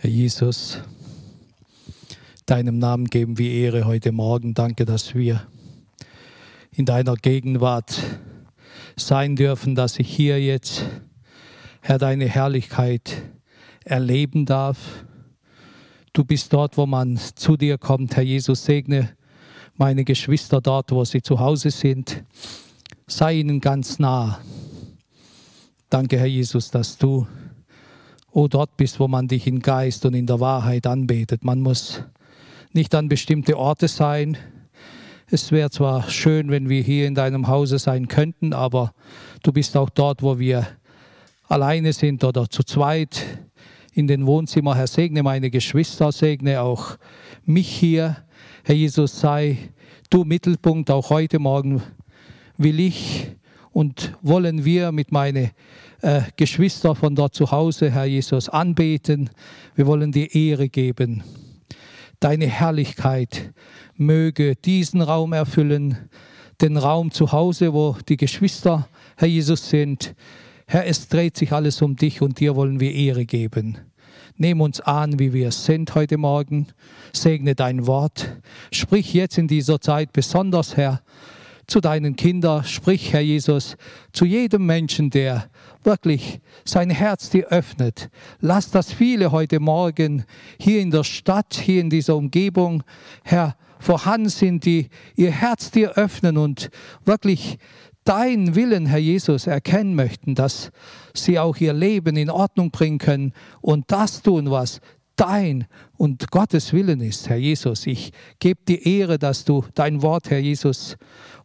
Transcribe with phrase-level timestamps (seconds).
[0.00, 0.78] Herr Jesus,
[2.46, 4.54] deinem Namen geben wir Ehre heute Morgen.
[4.54, 5.42] Danke, dass wir
[6.70, 8.00] in deiner Gegenwart
[8.94, 10.84] sein dürfen, dass ich hier jetzt,
[11.80, 13.24] Herr, deine Herrlichkeit
[13.84, 15.04] erleben darf.
[16.12, 18.14] Du bist dort, wo man zu dir kommt.
[18.14, 19.16] Herr Jesus, segne
[19.74, 22.22] meine Geschwister dort, wo sie zu Hause sind.
[23.08, 24.38] Sei ihnen ganz nah.
[25.90, 27.26] Danke, Herr Jesus, dass du
[28.38, 31.42] oh, dort bist, wo man dich in Geist und in der Wahrheit anbetet.
[31.42, 32.04] Man muss
[32.72, 34.38] nicht an bestimmte Orte sein.
[35.28, 38.92] Es wäre zwar schön, wenn wir hier in deinem Hause sein könnten, aber
[39.42, 40.68] du bist auch dort, wo wir
[41.48, 43.26] alleine sind oder zu zweit
[43.92, 44.76] in den Wohnzimmer.
[44.76, 46.96] Herr, segne meine Geschwister, segne auch
[47.44, 48.18] mich hier.
[48.62, 49.58] Herr Jesus, sei
[50.10, 51.82] du Mittelpunkt auch heute Morgen.
[52.56, 53.32] Will ich
[53.72, 55.50] und wollen wir mit meinen
[56.00, 59.30] äh, Geschwister von dort zu Hause, Herr Jesus, anbeten.
[59.74, 61.22] Wir wollen dir Ehre geben.
[62.20, 63.52] Deine Herrlichkeit
[63.96, 65.96] möge diesen Raum erfüllen,
[66.60, 70.14] den Raum zu Hause, wo die Geschwister, Herr Jesus, sind.
[70.66, 73.78] Herr, es dreht sich alles um dich und dir wollen wir Ehre geben.
[74.36, 76.68] Nimm uns an, wie wir sind heute Morgen.
[77.12, 78.36] Segne dein Wort.
[78.70, 81.02] Sprich jetzt in dieser Zeit besonders, Herr,
[81.66, 82.64] zu deinen Kindern.
[82.64, 83.76] Sprich, Herr Jesus,
[84.12, 85.50] zu jedem Menschen, der
[85.88, 88.10] wirklich sein Herz dir öffnet.
[88.40, 90.26] Lass das viele heute Morgen
[90.60, 92.82] hier in der Stadt, hier in dieser Umgebung,
[93.24, 96.68] Herr, vorhanden sind, die ihr Herz dir öffnen und
[97.06, 97.56] wirklich
[98.04, 100.72] deinen Willen, Herr Jesus, erkennen möchten, dass
[101.14, 104.82] sie auch ihr Leben in Ordnung bringen können und das tun, was
[105.18, 105.66] dein
[105.96, 107.86] und Gottes Willen ist, Herr Jesus.
[107.86, 110.96] Ich gebe dir Ehre, dass du dein Wort, Herr Jesus,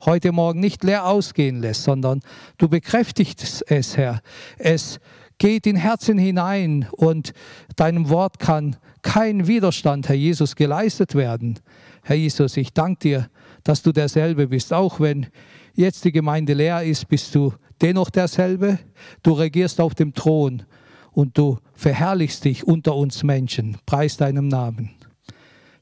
[0.05, 2.21] heute Morgen nicht leer ausgehen lässt, sondern
[2.57, 4.21] du bekräftigst es, Herr.
[4.57, 4.99] Es
[5.39, 7.33] geht in Herzen hinein und
[7.75, 11.59] deinem Wort kann kein Widerstand, Herr Jesus, geleistet werden.
[12.03, 13.29] Herr Jesus, ich danke dir,
[13.63, 15.27] dass du derselbe bist, auch wenn
[15.73, 18.77] jetzt die Gemeinde leer ist, bist du dennoch derselbe.
[19.23, 20.63] Du regierst auf dem Thron
[21.13, 23.77] und du verherrlichst dich unter uns Menschen.
[23.85, 24.91] Preis deinem Namen.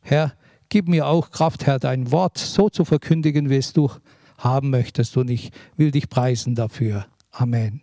[0.02, 0.34] Herr,
[0.70, 3.90] gib mir auch Kraft, Herr, dein Wort so zu verkündigen, wie es du
[4.38, 5.18] haben möchtest.
[5.18, 7.06] Und ich will dich preisen dafür.
[7.32, 7.82] Amen.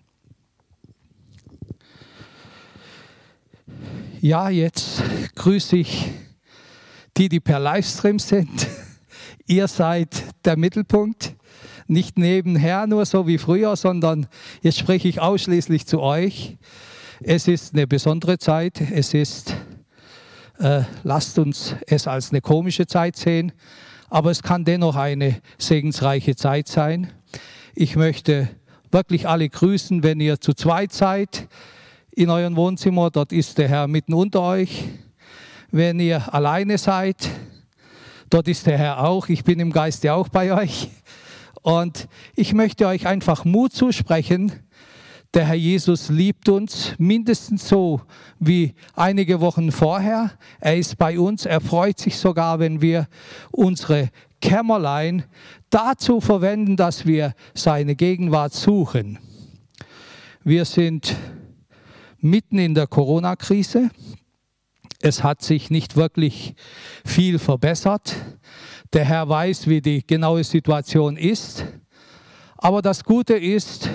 [4.20, 5.02] Ja, jetzt
[5.36, 6.10] grüße ich
[7.16, 8.66] die, die per Livestream sind.
[9.46, 11.34] Ihr seid der Mittelpunkt
[11.86, 14.26] nicht nebenher nur so wie früher, sondern
[14.60, 16.58] jetzt spreche ich ausschließlich zu euch.
[17.20, 18.80] Es ist eine besondere Zeit.
[18.80, 19.52] Es ist,
[20.60, 23.50] äh, lasst uns es als eine komische Zeit sehen,
[24.08, 27.12] aber es kann dennoch eine segensreiche Zeit sein.
[27.74, 28.48] Ich möchte
[28.92, 31.48] wirklich alle grüßen, wenn ihr zu zweit seid
[32.12, 33.10] in eurem Wohnzimmer.
[33.10, 34.84] Dort ist der Herr mitten unter euch.
[35.72, 37.28] Wenn ihr alleine seid,
[38.30, 39.28] dort ist der Herr auch.
[39.28, 40.88] Ich bin im Geiste auch bei euch.
[41.62, 44.52] Und ich möchte euch einfach Mut zusprechen.
[45.34, 48.00] Der Herr Jesus liebt uns mindestens so
[48.38, 50.32] wie einige Wochen vorher.
[50.58, 51.44] Er ist bei uns.
[51.44, 53.08] Er freut sich sogar, wenn wir
[53.50, 54.08] unsere
[54.40, 55.24] Kämmerlein
[55.68, 59.18] dazu verwenden, dass wir seine Gegenwart suchen.
[60.44, 61.14] Wir sind
[62.20, 63.90] mitten in der Corona-Krise.
[65.00, 66.54] Es hat sich nicht wirklich
[67.04, 68.16] viel verbessert.
[68.94, 71.66] Der Herr weiß, wie die genaue Situation ist.
[72.56, 73.90] Aber das Gute ist,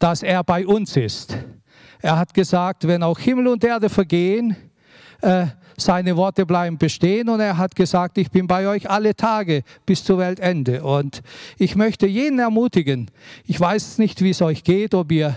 [0.00, 1.36] dass er bei uns ist.
[2.00, 4.56] Er hat gesagt, wenn auch Himmel und Erde vergehen,
[5.20, 5.46] äh,
[5.76, 10.02] seine Worte bleiben bestehen und er hat gesagt, ich bin bei euch alle Tage bis
[10.02, 10.82] zur Weltende.
[10.82, 11.22] Und
[11.58, 13.10] ich möchte jeden ermutigen,
[13.44, 15.36] ich weiß nicht, wie es euch geht, ob ihr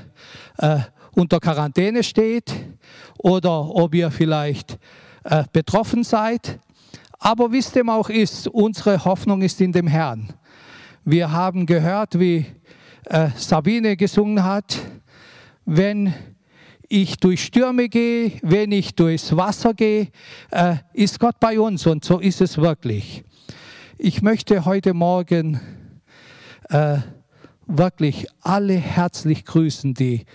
[0.58, 0.80] äh,
[1.12, 2.54] unter Quarantäne steht
[3.18, 4.80] oder ob ihr vielleicht
[5.26, 6.60] äh, betroffen seid.
[7.20, 10.34] Aber wie es dem auch ist, unsere Hoffnung ist in dem Herrn.
[11.06, 12.46] Wir haben gehört, wie
[13.06, 14.80] äh, Sabine gesungen hat,
[15.66, 16.14] wenn
[16.88, 20.08] ich durch Stürme gehe, wenn ich durchs Wasser gehe,
[20.52, 23.24] äh, ist Gott bei uns und so ist es wirklich.
[23.98, 25.60] Ich möchte heute Morgen
[26.70, 26.98] äh,
[27.66, 30.26] wirklich alle herzlich grüßen, die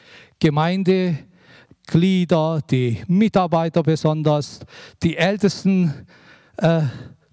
[0.41, 4.61] Gemeindeglieder, die Mitarbeiter besonders,
[5.03, 5.93] die Ältesten,
[6.57, 6.83] äh,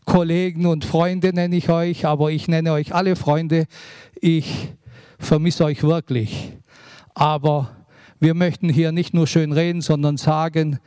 [0.05, 3.65] Kollegen und Freunde nenne ich euch, aber ich nenne euch alle Freunde.
[4.21, 4.69] Ich
[5.19, 6.53] vermisse euch wirklich.
[7.13, 7.69] Aber
[8.19, 10.79] wir möchten hier nicht nur schön reden, sondern sagen,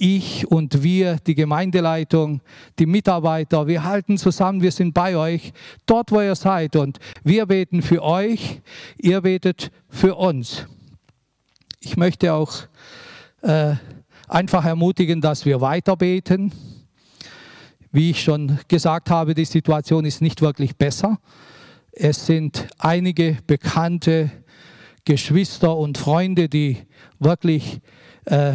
[0.00, 2.40] ich und wir, die Gemeindeleitung,
[2.78, 5.52] die Mitarbeiter, wir halten zusammen, wir sind bei euch,
[5.84, 8.62] dort wo ihr seid und wir beten für euch,
[8.96, 10.66] ihr betet für uns.
[11.80, 12.54] Ich möchte auch
[13.42, 13.74] äh,
[14.26, 16.52] einfach ermutigen, dass wir weiter beten.
[17.92, 21.18] Wie ich schon gesagt habe, die Situation ist nicht wirklich besser.
[22.02, 24.30] Es sind einige bekannte
[25.04, 26.78] Geschwister und Freunde, die
[27.18, 27.82] wirklich
[28.24, 28.54] äh,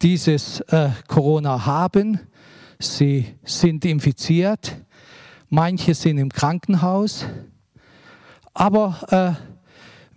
[0.00, 2.20] dieses äh, Corona haben.
[2.78, 4.82] Sie sind infiziert,
[5.50, 7.26] manche sind im Krankenhaus,
[8.54, 9.57] aber äh,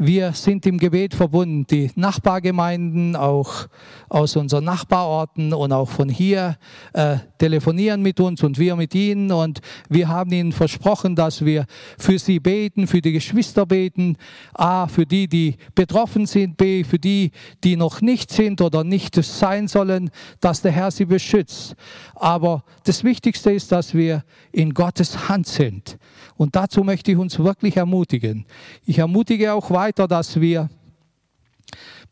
[0.04, 1.68] wir sind im Gebet verbunden.
[1.68, 3.68] Die Nachbargemeinden, auch
[4.10, 6.58] aus unseren Nachbarorten und auch von hier
[6.94, 9.32] äh, telefonieren mit uns und wir mit ihnen.
[9.32, 11.68] Und wir haben ihnen versprochen, dass wir
[12.00, 14.18] für sie beten, für die Geschwister beten.
[14.56, 16.58] A, für die, die betroffen sind.
[16.58, 17.30] B, für die,
[17.64, 20.10] die noch nicht sind oder nicht sein sollen,
[20.40, 21.76] dass der Herr sie beschützt.
[22.16, 26.00] Aber das Wichtigste ist, dass wir in Gottes Hand sind.
[26.42, 28.48] Und dazu möchte ich uns wirklich ermutigen.
[28.88, 30.72] Ich ermutige auch weiter, dass wir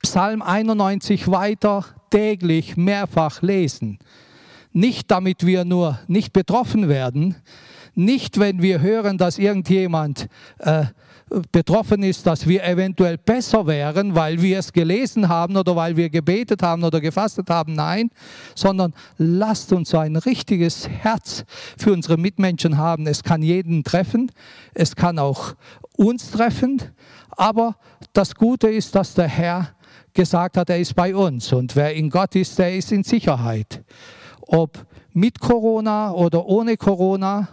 [0.03, 3.97] Psalm 91 weiter täglich mehrfach lesen.
[4.71, 7.37] Nicht damit wir nur nicht betroffen werden,
[7.95, 10.27] nicht wenn wir hören, dass irgendjemand
[10.59, 10.83] äh,
[11.51, 16.09] betroffen ist, dass wir eventuell besser wären, weil wir es gelesen haben oder weil wir
[16.09, 17.73] gebetet haben oder gefastet haben.
[17.73, 18.09] Nein,
[18.55, 21.45] sondern lasst uns ein richtiges Herz
[21.77, 23.07] für unsere Mitmenschen haben.
[23.07, 24.31] Es kann jeden treffen,
[24.73, 25.55] es kann auch
[25.95, 26.81] uns treffen,
[27.31, 27.75] aber
[28.13, 29.69] das Gute ist, dass der Herr
[30.13, 33.83] gesagt hat, er ist bei uns und wer in Gott ist, der ist in Sicherheit.
[34.41, 37.47] Ob mit Corona oder ohne Corona,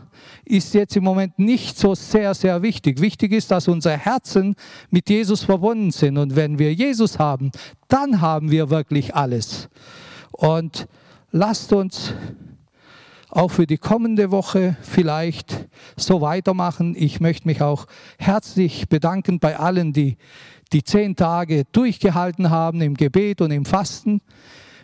[0.44, 3.00] ist jetzt im Moment nicht so sehr, sehr wichtig.
[3.00, 4.54] Wichtig ist, dass unsere Herzen
[4.90, 6.18] mit Jesus verbunden sind.
[6.18, 7.50] Und wenn wir Jesus haben,
[7.88, 9.68] dann haben wir wirklich alles.
[10.32, 10.86] Und
[11.32, 12.14] lasst uns
[13.28, 16.94] auch für die kommende Woche vielleicht so weitermachen.
[16.96, 17.86] Ich möchte mich auch
[18.18, 20.16] herzlich bedanken bei allen, die
[20.72, 24.20] die zehn Tage durchgehalten haben im Gebet und im Fasten.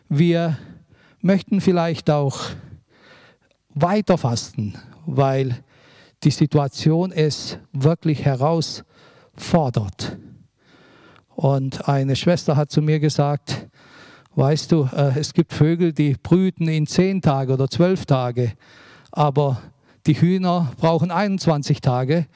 [0.08, 0.58] Wir
[1.22, 2.40] möchten vielleicht auch
[3.74, 4.74] weiter fasten
[5.06, 5.62] weil
[6.22, 10.18] die Situation es wirklich herausfordert.
[11.34, 13.68] Und eine Schwester hat zu mir gesagt,
[14.34, 18.52] weißt du, äh, es gibt Vögel, die brüten in zehn Tage oder zwölf Tage,
[19.10, 19.60] aber
[20.06, 22.26] die Hühner brauchen 21 Tage.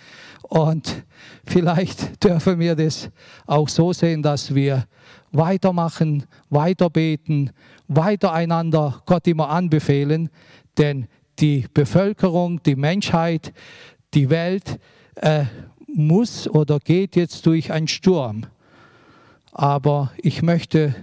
[0.43, 1.05] Und
[1.44, 3.11] vielleicht dürfen wir das
[3.47, 4.87] auch so sehen, dass wir
[5.32, 7.50] weitermachen, weiter beten,
[7.88, 10.31] weiter einander Gott immer anbefehlen,
[10.78, 11.08] denn
[11.38, 13.52] die Bevölkerung, die Menschheit,
[14.14, 14.78] die Welt
[15.17, 15.44] äh,
[15.87, 18.46] muss oder geht jetzt durch einen Sturm.
[19.52, 20.94] Aber ich möchte,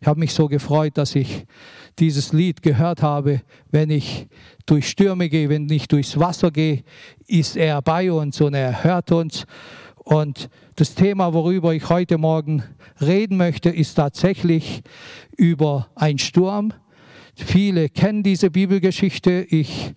[0.00, 1.46] ich habe mich so gefreut, dass ich
[1.98, 3.42] dieses Lied gehört habe.
[3.70, 4.26] Wenn ich
[4.66, 6.82] durch Stürme gehe, wenn ich durchs Wasser gehe,
[7.26, 9.46] ist er bei uns und er hört uns.
[10.04, 12.62] Und das Thema, worüber ich heute Morgen
[13.00, 14.82] reden möchte, ist tatsächlich
[15.36, 16.72] über einen Sturm
[17.44, 19.46] Viele kennen diese Bibelgeschichte.
[19.48, 19.94] Ich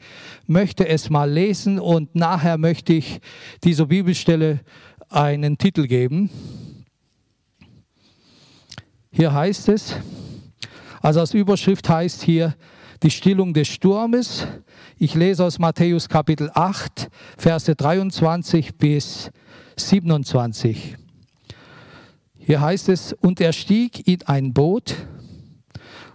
[0.48, 3.20] möchte es mal lesen und nachher möchte ich
[3.64, 4.62] dieser Bibelstelle
[5.10, 6.30] einen Titel geben.
[9.12, 9.96] Hier heißt es,
[11.02, 12.56] also als Überschrift heißt hier
[13.04, 14.48] die Stillung des Sturmes.
[14.98, 19.30] Ich lese aus Matthäus Kapitel 8, Verse 23 bis
[19.78, 20.98] 27.
[22.38, 24.96] Hier heißt es, und er stieg in ein Boot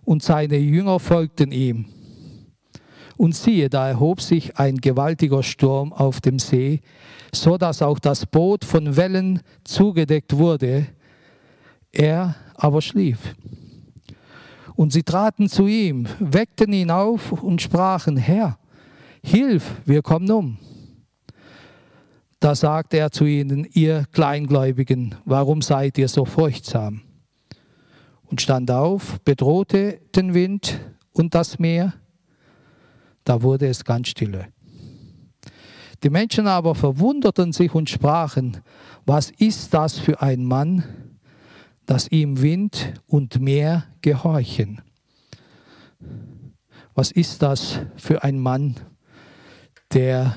[0.04, 1.86] und seine Jünger folgten ihm.
[3.16, 6.80] Und siehe, da erhob sich ein gewaltiger Sturm auf dem See,
[7.34, 10.86] so dass auch das Boot von Wellen zugedeckt wurde.
[11.92, 13.34] Er aber schlief.
[14.76, 18.58] Und sie traten zu ihm, weckten ihn auf und sprachen, Herr,
[19.22, 20.58] hilf, wir kommen um.
[22.40, 27.02] Da sagte er zu ihnen, ihr Kleingläubigen, warum seid ihr so furchtsam?
[28.30, 30.78] und stand auf, bedrohte den Wind
[31.12, 31.94] und das Meer.
[33.24, 34.48] Da wurde es ganz stille.
[36.02, 38.58] Die Menschen aber verwunderten sich und sprachen,
[39.04, 40.84] was ist das für ein Mann,
[41.86, 44.82] dass ihm Wind und Meer gehorchen?
[46.94, 48.76] Was ist das für ein Mann,
[49.92, 50.36] der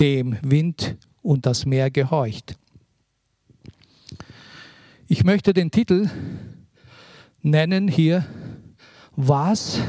[0.00, 2.56] dem Wind und das Meer gehorcht?
[5.08, 6.08] Ich möchte den Titel
[7.42, 8.24] nennen hier,
[9.16, 9.80] was,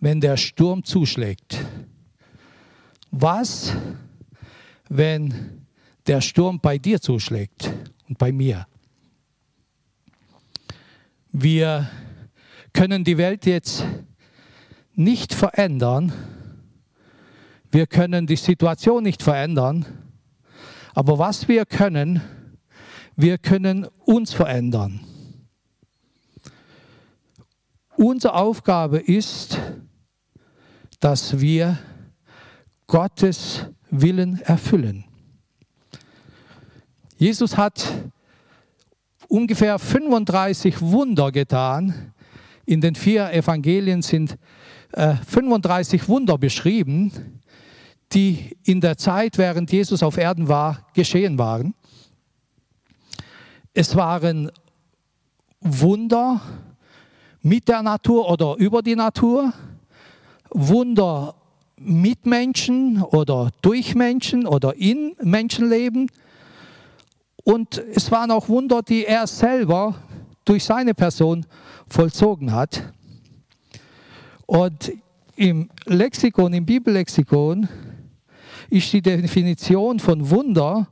[0.00, 1.58] wenn der Sturm zuschlägt?
[3.10, 3.72] Was,
[4.88, 5.64] wenn
[6.06, 7.72] der Sturm bei dir zuschlägt
[8.08, 8.66] und bei mir?
[11.30, 11.88] Wir
[12.72, 13.84] können die Welt jetzt
[14.94, 16.12] nicht verändern.
[17.70, 19.84] Wir können die Situation nicht verändern.
[20.94, 22.22] Aber was wir können,
[23.14, 25.00] wir können uns verändern.
[27.96, 29.58] Unsere Aufgabe ist,
[31.00, 31.78] dass wir
[32.86, 35.04] Gottes Willen erfüllen.
[37.16, 37.92] Jesus hat
[39.28, 42.12] ungefähr 35 Wunder getan.
[42.64, 44.38] In den vier Evangelien sind
[44.92, 47.37] äh, 35 Wunder beschrieben,
[48.12, 51.74] die in der Zeit, während Jesus auf Erden war, geschehen waren.
[53.74, 54.50] Es waren
[55.60, 56.40] Wunder
[57.42, 59.52] mit der Natur oder über die Natur,
[60.50, 61.34] Wunder
[61.76, 66.10] mit Menschen oder durch Menschen oder in Menschenleben.
[67.44, 69.94] Und es waren auch Wunder, die er selber
[70.44, 71.46] durch seine Person
[71.88, 72.82] vollzogen hat.
[74.46, 74.92] Und
[75.36, 77.68] im Lexikon, im Bibellexikon,
[78.70, 80.88] ist die Definition von Wunder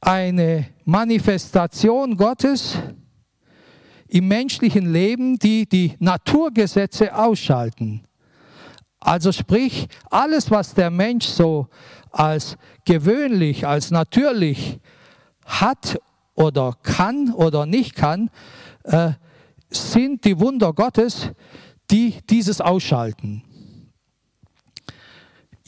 [0.00, 2.78] eine Manifestation Gottes
[4.08, 8.02] im menschlichen Leben, die die Naturgesetze ausschalten.
[9.00, 11.68] Also sprich, alles, was der Mensch so
[12.10, 14.78] als gewöhnlich, als natürlich
[15.44, 15.98] hat
[16.34, 18.30] oder kann oder nicht kann,
[18.84, 19.12] äh,
[19.70, 21.30] sind die Wunder Gottes,
[21.90, 23.42] die dieses ausschalten.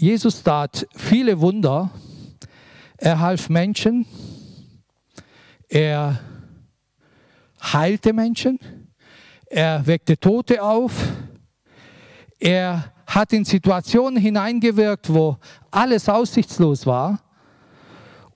[0.01, 1.91] Jesus tat viele Wunder.
[2.99, 4.07] Er half Menschen.
[5.69, 6.21] Er
[7.61, 8.61] heilte Menschen.
[9.47, 10.93] Er weckte Tote auf.
[12.39, 15.37] Er hat in Situationen hineingewirkt, wo
[15.73, 17.19] alles aussichtslos war.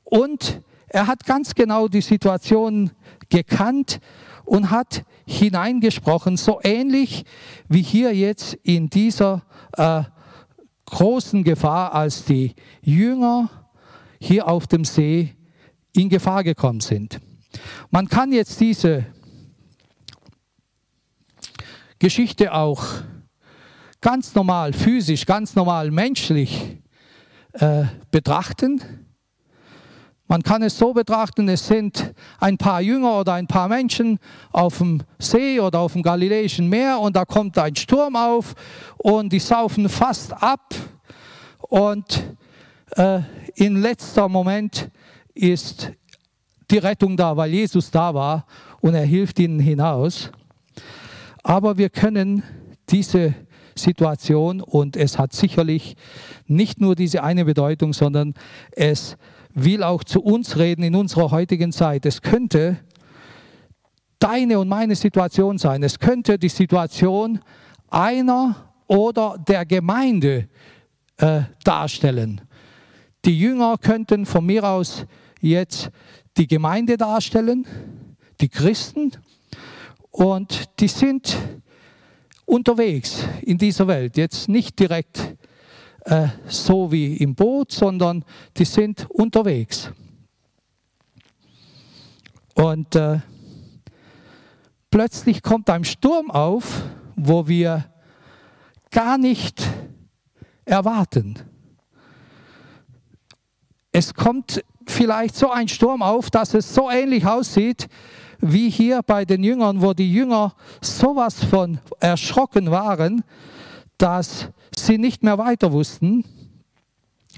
[0.03, 2.91] Und er hat ganz genau die Situation
[3.29, 4.01] gekannt
[4.45, 7.25] und hat hineingesprochen, so ähnlich
[7.69, 9.43] wie hier jetzt in dieser
[9.77, 10.03] äh,
[10.93, 13.49] großen Gefahr, als die Jünger
[14.21, 15.35] hier auf dem See
[15.95, 17.19] in Gefahr gekommen sind.
[17.91, 19.07] Man kann jetzt diese
[21.99, 22.85] Geschichte auch
[24.01, 26.79] ganz normal, physisch, ganz normal, menschlich
[27.53, 28.81] äh, betrachten.
[30.33, 34.19] Man kann es so betrachten, es sind ein paar Jünger oder ein paar Menschen
[34.51, 38.55] auf dem See oder auf dem Galiläischen Meer und da kommt ein Sturm auf
[38.97, 40.75] und die saufen fast ab
[41.59, 42.25] und
[42.97, 43.21] äh,
[43.57, 44.91] in letzter Moment
[45.35, 45.93] ist
[46.71, 48.47] die Rettung da, weil Jesus da war
[48.81, 50.31] und er hilft ihnen hinaus.
[51.43, 52.43] Aber wir können
[52.89, 53.35] diese
[53.75, 55.95] Situation und es hat sicherlich
[56.47, 58.33] nicht nur diese eine Bedeutung, sondern
[58.71, 59.19] es
[59.55, 62.07] will auch zu uns reden in unserer heutigen Zeit.
[62.07, 62.79] Es könnte
[64.19, 65.83] deine und meine Situation sein.
[65.83, 67.41] Es könnte die Situation
[67.91, 70.49] einer oder der Gemeinde
[71.19, 72.41] äh, darstellen.
[73.25, 75.07] Die Jünger könnten von mir aus
[75.41, 75.91] jetzt
[76.37, 77.67] die Gemeinde darstellen,
[78.41, 79.13] die Christen,
[80.13, 81.37] und die sind
[82.45, 84.17] unterwegs in dieser Welt.
[84.17, 85.37] Jetzt nicht direkt
[86.05, 88.25] äh, so wie im Boot, sondern
[88.57, 89.91] die sind unterwegs.
[92.55, 93.21] Und äh,
[94.91, 96.83] plötzlich kommt ein Sturm auf,
[97.17, 97.87] wo wir
[98.91, 99.63] gar nicht
[100.65, 101.39] erwarten.
[103.91, 107.89] Es kommt vielleicht so ein Sturm auf, dass es so ähnlich aussieht
[108.43, 113.23] wie hier bei den Jüngern, wo die Jünger sowas von erschrocken waren,
[114.03, 116.25] dass sie nicht mehr weiter wussten.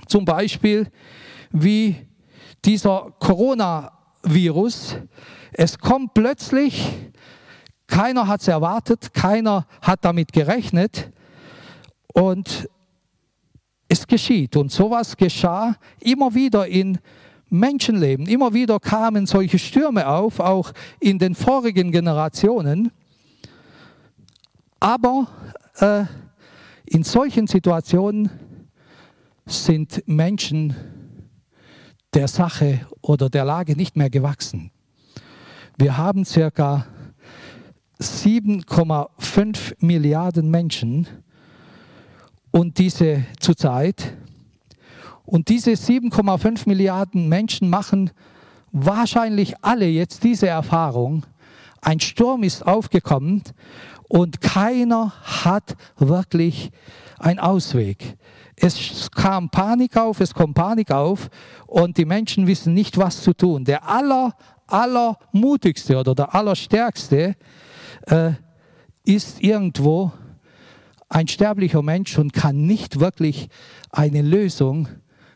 [0.07, 0.91] Zum Beispiel
[1.51, 1.95] wie
[2.65, 4.97] dieser Coronavirus.
[5.53, 6.91] Es kommt plötzlich,
[7.87, 11.13] keiner hat es erwartet, keiner hat damit gerechnet
[12.15, 12.67] und
[13.87, 14.57] es geschieht.
[14.57, 16.99] Und sowas geschah immer wieder in
[17.51, 18.27] Menschenleben.
[18.27, 22.91] Immer wieder kamen solche Stürme auf, auch in den vorigen Generationen.
[24.81, 25.29] Aber
[25.77, 26.05] äh,
[26.95, 28.31] in solchen Situationen
[29.47, 30.77] sind Menschen
[32.15, 34.71] der Sache oder der Lage nicht mehr gewachsen.
[35.77, 36.87] Wir haben circa
[38.01, 41.09] 7,5 Milliarden Menschen
[42.53, 44.17] und diese zurzeit.
[45.25, 48.13] Und diese 7,5 Milliarden Menschen machen
[48.71, 51.27] wahrscheinlich alle jetzt diese Erfahrung.
[51.81, 53.43] Ein Sturm ist aufgekommen
[54.15, 56.71] und keiner hat wirklich
[57.19, 58.17] einen Ausweg.
[58.55, 61.29] Es kam Panik auf, es kommt Panik auf
[61.67, 63.65] und die Menschen wissen nicht, was zu tun.
[63.65, 64.37] Der aller,
[64.69, 67.35] allermutigste oder der allerstärkste
[68.07, 68.31] äh,
[69.05, 70.13] ist irgendwo
[71.09, 73.49] ein sterblicher Mensch und kann nicht wirklich
[73.91, 74.87] eine Lösung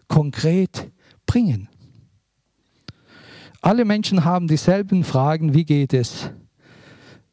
[0.06, 0.92] konkret
[1.26, 1.68] bringen.
[3.60, 6.30] Alle Menschen haben dieselben Fragen, wie geht es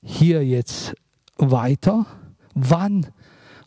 [0.01, 0.95] hier jetzt
[1.37, 2.05] weiter?
[2.53, 3.07] Wann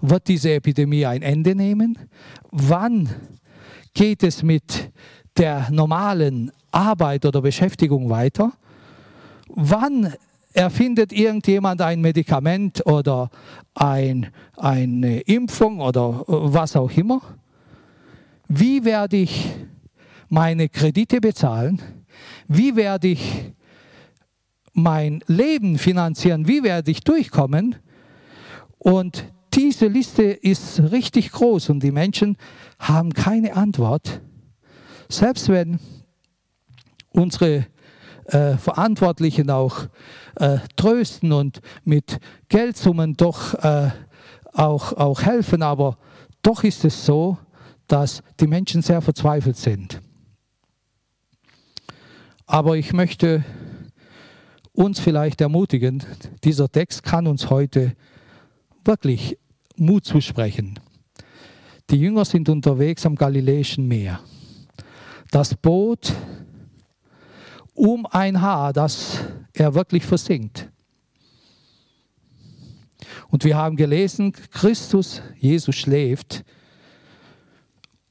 [0.00, 1.98] wird diese Epidemie ein Ende nehmen?
[2.50, 3.08] Wann
[3.94, 4.92] geht es mit
[5.36, 8.52] der normalen Arbeit oder Beschäftigung weiter?
[9.48, 10.14] Wann
[10.52, 13.30] erfindet irgendjemand ein Medikament oder
[13.74, 17.20] ein, eine Impfung oder was auch immer?
[18.48, 19.50] Wie werde ich
[20.28, 21.80] meine Kredite bezahlen?
[22.46, 23.52] Wie werde ich
[24.72, 26.46] mein Leben finanzieren?
[26.48, 27.76] Wie werde ich durchkommen?
[28.78, 32.36] Und diese Liste ist richtig groß und die Menschen
[32.78, 34.20] haben keine Antwort.
[35.08, 35.80] Selbst wenn
[37.10, 37.66] unsere
[38.26, 39.86] äh, Verantwortlichen auch
[40.36, 43.90] äh, trösten und mit Geldsummen doch äh,
[44.52, 45.98] auch, auch helfen, aber
[46.42, 47.38] doch ist es so,
[47.86, 50.00] dass die Menschen sehr verzweifelt sind.
[52.46, 53.44] Aber ich möchte
[54.78, 56.04] uns vielleicht ermutigen,
[56.44, 57.96] dieser Text kann uns heute
[58.84, 59.36] wirklich
[59.76, 60.78] Mut zusprechen.
[61.90, 64.20] Die Jünger sind unterwegs am Galiläischen Meer.
[65.32, 66.12] Das Boot
[67.74, 69.18] um ein Haar, das
[69.52, 70.68] er wirklich versinkt.
[73.30, 76.44] Und wir haben gelesen, Christus, Jesus schläft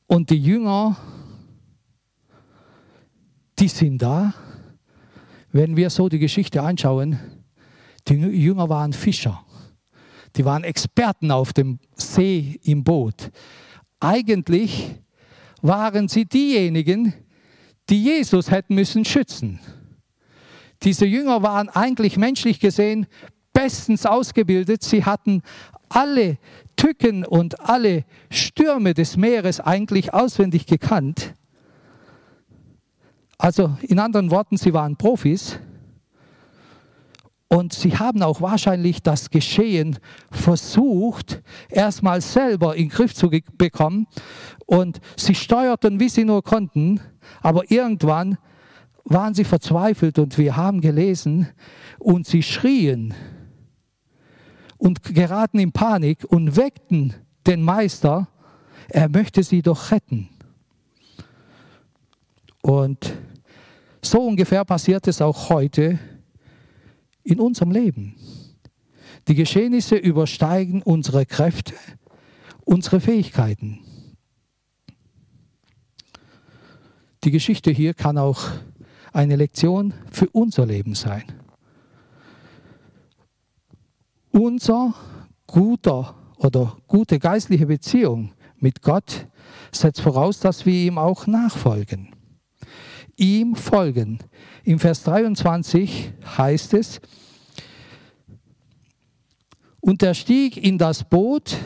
[0.06, 0.98] und die Jünger,
[3.58, 4.34] die sind da.
[5.58, 7.18] Wenn wir so die Geschichte anschauen,
[8.08, 9.44] die Jünger waren Fischer.
[10.36, 13.32] Die waren Experten auf dem See im Boot.
[14.00, 14.92] Eigentlich
[15.64, 17.12] waren sie diejenigen,
[17.90, 19.60] die Jesus hätten müssen schützen.
[20.84, 23.08] Diese Jünger waren eigentlich menschlich gesehen
[23.52, 24.84] bestens ausgebildet.
[24.84, 25.42] Sie hatten
[25.90, 26.38] alle
[26.76, 31.34] Tücken und alle Stürme des Meeres eigentlich auswendig gekannt.
[33.38, 35.60] Also in anderen Worten, sie waren Profis.
[37.50, 40.00] Und sie haben auch wahrscheinlich das Geschehen
[40.32, 44.08] versucht, erstmal selber in den Griff zu bekommen.
[44.66, 47.00] Und sie steuerten, wie sie nur konnten.
[47.42, 48.38] Aber irgendwann
[49.06, 51.48] waren sie verzweifelt und wir haben gelesen
[52.00, 53.14] und sie schrien
[54.78, 57.14] und geraten in Panik und weckten
[57.46, 58.28] den Meister,
[58.90, 60.30] er möchte sie doch retten.
[62.62, 63.14] Und
[64.10, 66.00] so ungefähr passiert es auch heute
[67.24, 68.16] in unserem Leben.
[69.28, 71.74] Die Geschehnisse übersteigen unsere Kräfte,
[72.64, 73.80] unsere Fähigkeiten.
[77.24, 78.46] Die Geschichte hier kann auch
[79.12, 81.26] eine Lektion für unser Leben sein.
[84.32, 84.94] Unser
[85.48, 89.28] guter oder gute geistliche Beziehung mit Gott
[89.72, 92.17] setzt voraus, dass wir ihm auch nachfolgen.
[93.18, 94.20] Ihm folgen.
[94.64, 97.02] Im Vers 23 heißt es,
[99.82, 101.58] und er stieg in das Boot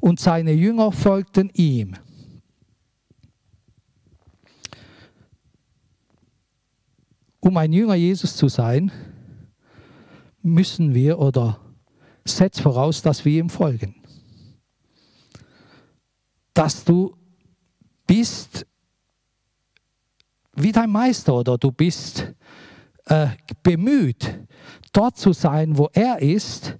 [0.00, 1.94] und seine Jünger folgten ihm.
[7.40, 8.90] Um ein Jünger Jesus zu sein,
[10.42, 11.60] müssen wir oder
[12.24, 13.94] setzt voraus, dass wir ihm folgen.
[16.54, 17.16] Dass du
[18.06, 18.66] bist
[20.56, 22.32] wie dein Meister oder du bist
[23.06, 23.28] äh,
[23.62, 24.38] bemüht,
[24.92, 26.76] dort zu sein, wo er ist,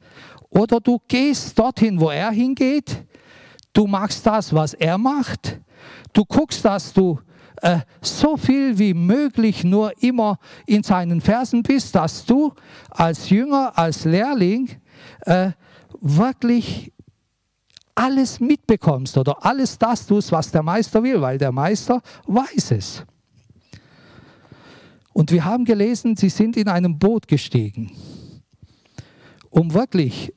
[0.51, 3.05] oder du gehst dorthin, wo er hingeht,
[3.73, 5.61] du machst das, was er macht,
[6.12, 7.21] du guckst, dass du
[7.62, 12.53] äh, so viel wie möglich nur immer in seinen Versen bist, dass du
[12.91, 14.71] als Jünger, als Lehrling
[15.23, 15.51] äh,
[16.01, 16.93] wirklich
[17.95, 23.05] alles mitbekommst oder alles das tust, was der Meister will, weil der Meister weiß es.
[25.16, 27.90] Und wir haben gelesen, sie sind in einem Boot gestiegen.
[29.48, 30.31] Um wirklich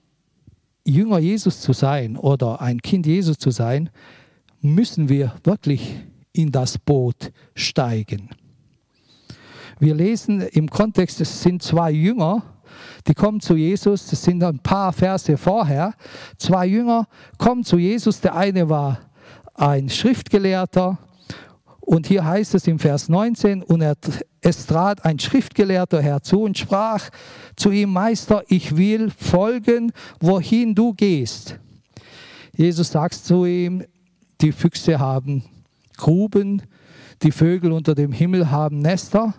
[0.85, 3.89] Jünger Jesus zu sein oder ein Kind Jesus zu sein,
[4.61, 5.97] müssen wir wirklich
[6.31, 8.29] in das Boot steigen.
[9.79, 12.41] Wir lesen im Kontext, es sind zwei Jünger,
[13.05, 15.93] die kommen zu Jesus, das sind ein paar Verse vorher.
[16.37, 17.05] Zwei Jünger
[17.37, 18.99] kommen zu Jesus, der eine war
[19.55, 20.99] ein Schriftgelehrter
[21.89, 23.95] und hier heißt es im Vers 19, und er,
[24.41, 27.09] es trat ein Schriftgelehrter herzu und sprach
[27.55, 31.57] zu ihm, Meister, ich will folgen, wohin du gehst.
[32.55, 33.83] Jesus sagt zu ihm,
[34.39, 35.43] die Füchse haben
[35.97, 36.61] Gruben,
[37.23, 39.33] die Vögel unter dem Himmel haben Nester,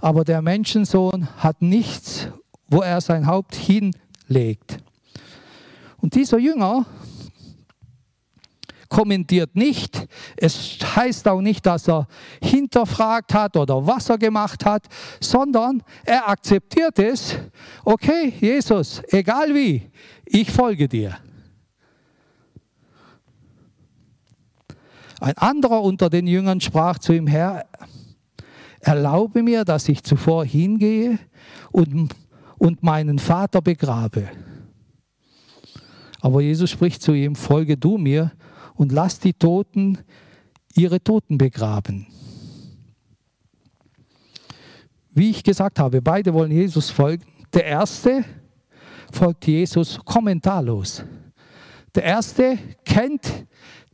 [0.00, 2.26] aber der Menschensohn hat nichts,
[2.66, 4.78] wo er sein Haupt hinlegt.
[5.98, 6.84] Und dieser Jünger
[8.88, 10.06] kommentiert nicht.
[10.36, 12.06] Es heißt auch nicht, dass er
[12.42, 14.86] hinterfragt hat oder was er gemacht hat,
[15.20, 17.36] sondern er akzeptiert es.
[17.84, 19.90] Okay, Jesus, egal wie,
[20.24, 21.16] ich folge dir.
[25.20, 27.66] Ein anderer unter den Jüngern sprach zu ihm, Herr,
[28.80, 31.18] erlaube mir, dass ich zuvor hingehe
[31.72, 32.14] und,
[32.58, 34.28] und meinen Vater begrabe.
[36.20, 38.32] Aber Jesus spricht zu ihm, folge du mir
[38.76, 39.98] und lass die Toten
[40.74, 42.06] ihre Toten begraben.
[45.10, 47.24] Wie ich gesagt habe, beide wollen Jesus folgen.
[47.54, 48.24] Der erste
[49.12, 51.02] folgt Jesus kommentarlos.
[51.94, 53.46] Der erste kennt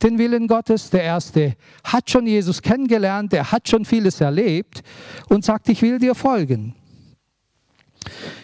[0.02, 0.90] den Willen Gottes.
[0.90, 4.82] Der erste hat schon Jesus kennengelernt, der hat schon vieles erlebt
[5.28, 6.74] und sagt, ich will dir folgen.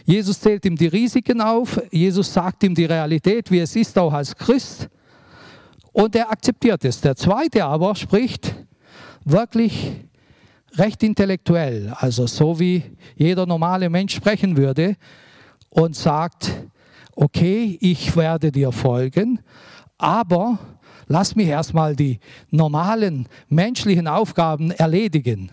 [0.05, 4.13] Jesus zählt ihm die Risiken auf, Jesus sagt ihm die Realität, wie es ist, auch
[4.13, 4.89] als Christ,
[5.99, 7.01] und er akzeptiert es.
[7.01, 8.55] Der zweite aber spricht
[9.25, 9.91] wirklich
[10.77, 12.85] recht intellektuell, also so wie
[13.17, 14.97] jeder normale Mensch sprechen würde,
[15.71, 16.53] und sagt,
[17.17, 19.41] okay, ich werde dir folgen,
[19.99, 20.61] aber
[21.09, 25.51] lass mich erstmal die normalen menschlichen Aufgaben erledigen.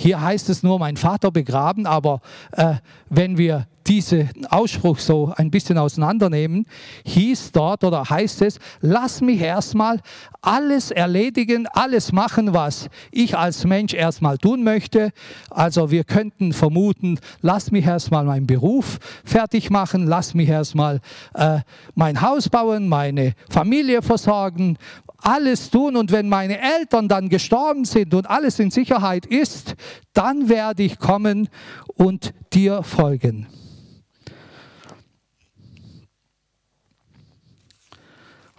[0.00, 2.20] Hier heißt es nur, mein Vater begraben, aber
[2.52, 2.74] äh,
[3.10, 6.66] wenn wir diesen Ausspruch so ein bisschen auseinandernehmen,
[7.04, 10.00] hieß dort oder heißt es, lass mich erstmal
[10.40, 15.10] alles erledigen, alles machen, was ich als Mensch erstmal tun möchte.
[15.50, 21.00] Also wir könnten vermuten, lass mich erstmal meinen Beruf fertig machen, lass mich erstmal
[21.34, 21.58] äh,
[21.96, 24.78] mein Haus bauen, meine Familie versorgen,
[25.18, 29.74] alles tun und wenn meine Eltern dann gestorben sind und alles in Sicherheit ist,
[30.12, 31.48] dann werde ich kommen
[31.94, 33.46] und dir folgen.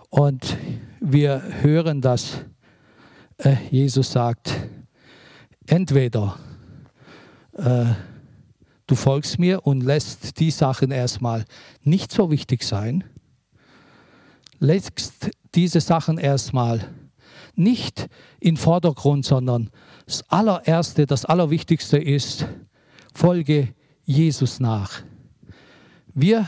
[0.10, 0.58] Und
[1.00, 2.42] wir hören, dass
[3.38, 4.54] äh, Jesus sagt,
[5.68, 6.38] entweder
[7.54, 7.86] äh,
[8.88, 11.46] du folgst mir und lässt die Sachen erstmal
[11.84, 13.04] nicht so wichtig sein,
[14.60, 16.88] lässt diese Sachen erstmal
[17.56, 18.08] nicht
[18.40, 19.70] in Vordergrund, sondern
[20.06, 22.46] das allererste, das allerwichtigste ist,
[23.14, 25.02] folge Jesus nach.
[26.14, 26.48] Wir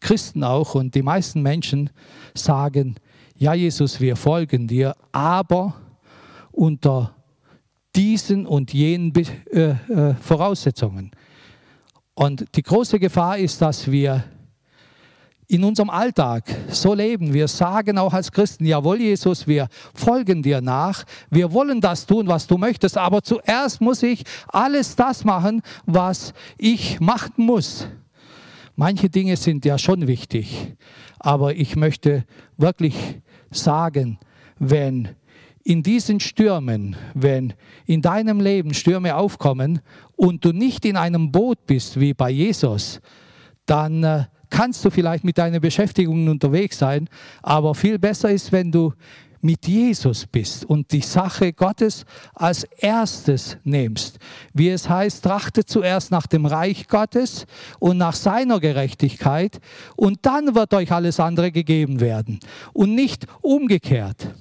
[0.00, 1.90] Christen auch und die meisten Menschen
[2.34, 2.96] sagen,
[3.36, 5.74] ja Jesus, wir folgen dir, aber
[6.52, 7.14] unter
[7.96, 11.10] diesen und jenen äh, äh, Voraussetzungen.
[12.14, 14.24] Und die große Gefahr ist, dass wir
[15.46, 17.32] in unserem Alltag so leben.
[17.34, 21.04] Wir sagen auch als Christen, jawohl Jesus, wir folgen dir nach.
[21.30, 22.96] Wir wollen das tun, was du möchtest.
[22.96, 27.86] Aber zuerst muss ich alles das machen, was ich machen muss.
[28.76, 30.74] Manche Dinge sind ja schon wichtig.
[31.18, 32.24] Aber ich möchte
[32.56, 32.96] wirklich
[33.50, 34.18] sagen,
[34.58, 35.10] wenn
[35.62, 37.54] in diesen Stürmen, wenn
[37.86, 39.80] in deinem Leben Stürme aufkommen
[40.16, 43.00] und du nicht in einem Boot bist wie bei Jesus,
[43.64, 47.08] dann äh, kannst du vielleicht mit deinen Beschäftigungen unterwegs sein,
[47.42, 48.92] aber viel besser ist, wenn du
[49.40, 54.18] mit Jesus bist und die Sache Gottes als erstes nimmst.
[54.52, 57.46] Wie es heißt, trachtet zuerst nach dem Reich Gottes
[57.80, 59.58] und nach seiner Gerechtigkeit
[59.96, 62.38] und dann wird euch alles andere gegeben werden
[62.72, 64.34] und nicht umgekehrt.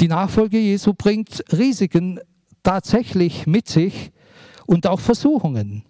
[0.00, 2.20] Die Nachfolge Jesu bringt Risiken
[2.62, 4.12] tatsächlich mit sich
[4.64, 5.84] und auch Versuchungen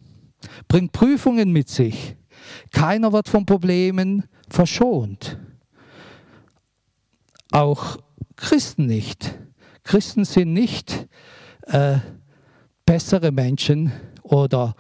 [0.69, 2.17] bringt Prüfungen mit sich.
[2.73, 5.39] Keiner wird von Problemen verschont.
[7.53, 7.99] Auch
[8.37, 9.39] Christen nicht.
[9.83, 11.09] Christen sind nicht
[11.67, 11.99] äh,
[12.85, 14.75] bessere Menschen oder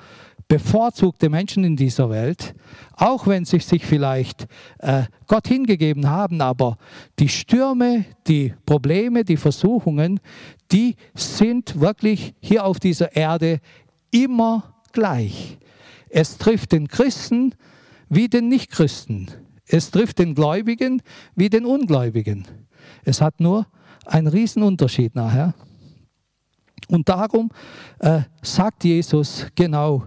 [0.48, 2.54] bevorzugte Menschen in dieser Welt,
[2.92, 4.46] auch wenn sie sich vielleicht
[4.78, 6.76] äh, Gott hingegeben haben, aber
[7.18, 10.20] die Stürme, die Probleme, die Versuchungen,
[10.70, 13.60] die sind wirklich hier auf dieser Erde
[14.12, 15.58] immer gleich.
[16.08, 17.54] Es trifft den Christen
[18.08, 19.30] wie den Nichtchristen.
[19.68, 21.02] Es trifft den Gläubigen
[21.34, 22.48] wie den Ungläubigen.
[23.04, 23.66] Es hat nur
[24.06, 25.54] einen Riesenunterschied nachher.
[26.88, 27.50] Und darum
[27.98, 30.06] äh, sagt Jesus genau,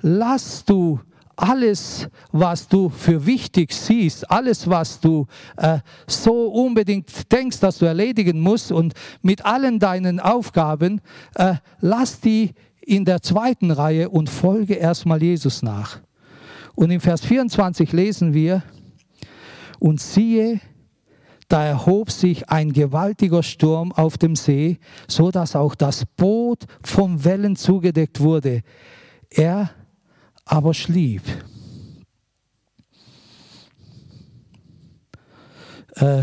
[0.00, 0.98] lass du
[1.36, 5.26] alles, was du für wichtig siehst, alles, was du
[5.58, 11.02] äh, so unbedingt denkst, dass du erledigen musst und mit allen deinen Aufgaben,
[11.34, 16.00] äh, lass die in der zweiten Reihe und folge erstmal Jesus nach.
[16.74, 18.62] Und im Vers 24 lesen wir,
[19.82, 20.60] und siehe,
[21.48, 27.24] da erhob sich ein gewaltiger Sturm auf dem See, so dass auch das Boot von
[27.24, 28.62] Wellen zugedeckt wurde.
[29.28, 29.70] Er
[30.44, 31.22] aber schlief.
[35.96, 36.22] Äh,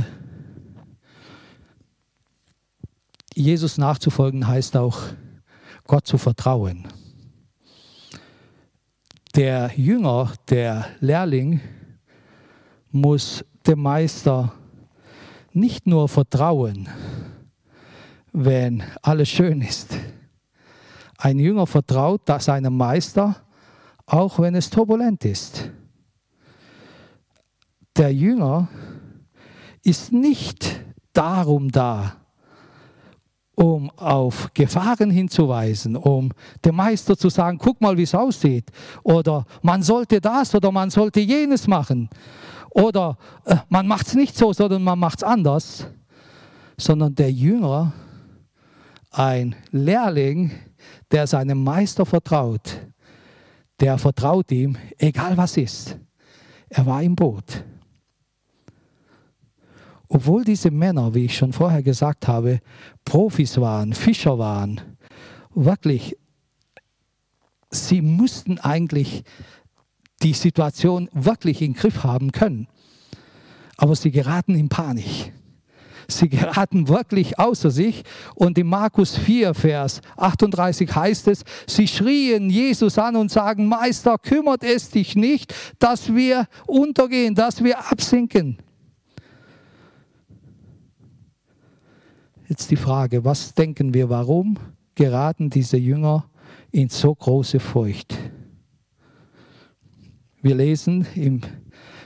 [3.35, 5.01] Jesus nachzufolgen heißt auch,
[5.89, 6.87] Gott zu vertrauen.
[9.35, 11.61] Der Jünger, der Lehrling,
[12.91, 14.53] muss dem Meister
[15.51, 16.87] nicht nur vertrauen,
[18.31, 19.97] wenn alles schön ist.
[21.17, 23.37] Ein Jünger vertraut seinem Meister,
[24.05, 25.71] auch wenn es turbulent ist.
[27.97, 28.67] Der Jünger
[29.81, 30.81] ist nicht
[31.13, 32.18] darum da,
[33.97, 36.31] auf Gefahren hinzuweisen, um
[36.63, 38.71] dem Meister zu sagen, guck mal, wie es aussieht.
[39.03, 42.09] Oder man sollte das oder man sollte jenes machen.
[42.71, 45.87] Oder äh, man macht es nicht so, sondern man macht es anders.
[46.77, 47.93] Sondern der Jünger,
[49.11, 50.51] ein Lehrling,
[51.11, 52.79] der seinem Meister vertraut,
[53.79, 55.97] der vertraut ihm, egal was ist.
[56.69, 57.63] Er war im Boot.
[60.09, 62.59] Obwohl diese Männer, wie ich schon vorher gesagt habe,
[63.05, 64.81] Profis waren, Fischer waren,
[65.53, 66.17] wirklich,
[67.69, 69.23] sie mussten eigentlich
[70.23, 72.67] die Situation wirklich in den Griff haben können.
[73.77, 75.31] Aber sie geraten in Panik.
[76.07, 78.03] Sie geraten wirklich außer sich.
[78.33, 84.17] Und in Markus 4, Vers 38 heißt es, sie schrien Jesus an und sagen, Meister,
[84.17, 88.57] kümmert es dich nicht, dass wir untergehen, dass wir absinken.
[92.49, 94.57] Jetzt die Frage, was denken wir, warum
[94.95, 96.25] geraten diese Jünger
[96.71, 98.17] in so große Furcht?
[100.41, 101.41] Wir lesen im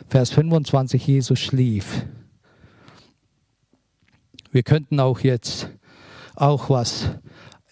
[0.09, 2.05] Vers 25, Jesus schlief.
[4.51, 5.69] Wir könnten auch jetzt
[6.35, 7.07] auch was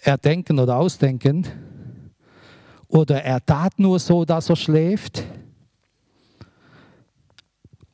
[0.02, 1.46] erdenken oder ausdenken.
[2.88, 5.24] Oder er tat nur so, dass er schläft.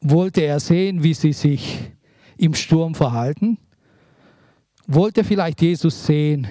[0.02, 1.80] Wollte er sehen, wie sie sich
[2.38, 3.58] im Sturm verhalten?
[4.89, 6.47] Wollte vielleicht Jesus sehen,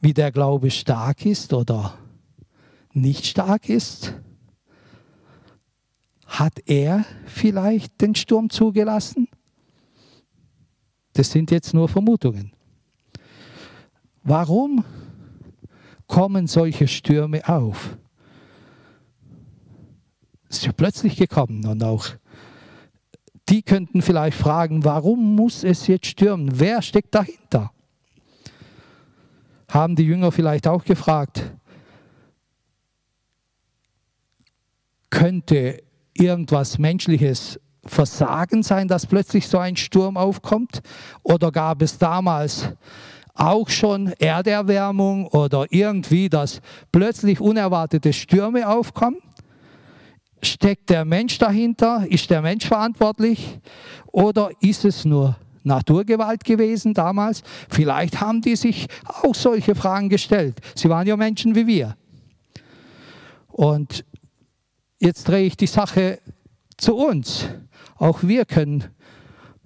[0.00, 1.98] wie der Glaube stark ist oder
[2.94, 4.14] nicht stark ist?
[6.24, 9.28] Hat er vielleicht den Sturm zugelassen?
[11.12, 12.52] Das sind jetzt nur Vermutungen.
[14.22, 14.82] Warum
[16.06, 17.98] kommen solche Stürme auf?
[20.48, 22.06] Es ist ja plötzlich gekommen und auch
[23.48, 26.58] die könnten vielleicht fragen, warum muss es jetzt stürmen?
[26.58, 27.70] Wer steckt dahinter?
[29.68, 31.44] Haben die Jünger vielleicht auch gefragt,
[35.10, 35.82] könnte
[36.14, 40.80] irgendwas Menschliches Versagen sein, dass plötzlich so ein Sturm aufkommt?
[41.22, 42.68] Oder gab es damals
[43.34, 46.60] auch schon Erderwärmung oder irgendwie, dass
[46.92, 49.18] plötzlich unerwartete Stürme aufkommen?
[50.44, 52.06] Steckt der Mensch dahinter?
[52.08, 53.58] Ist der Mensch verantwortlich?
[54.12, 57.42] Oder ist es nur Naturgewalt gewesen damals?
[57.70, 60.60] Vielleicht haben die sich auch solche Fragen gestellt.
[60.74, 61.96] Sie waren ja Menschen wie wir.
[63.48, 64.04] Und
[64.98, 66.20] jetzt drehe ich die Sache
[66.76, 67.46] zu uns.
[67.96, 68.84] Auch wir können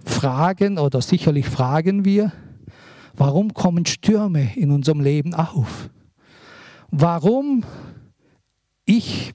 [0.05, 2.33] fragen oder sicherlich fragen wir,
[3.15, 5.91] warum kommen Stürme in unserem Leben auf?
[6.91, 7.65] Warum
[8.85, 9.35] ich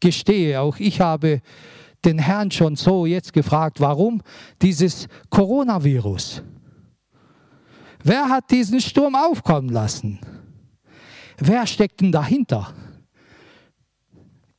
[0.00, 1.40] gestehe, auch ich habe
[2.04, 4.22] den Herrn schon so jetzt gefragt, warum
[4.62, 6.42] dieses Coronavirus?
[8.04, 10.20] Wer hat diesen Sturm aufkommen lassen?
[11.38, 12.72] Wer steckt denn dahinter?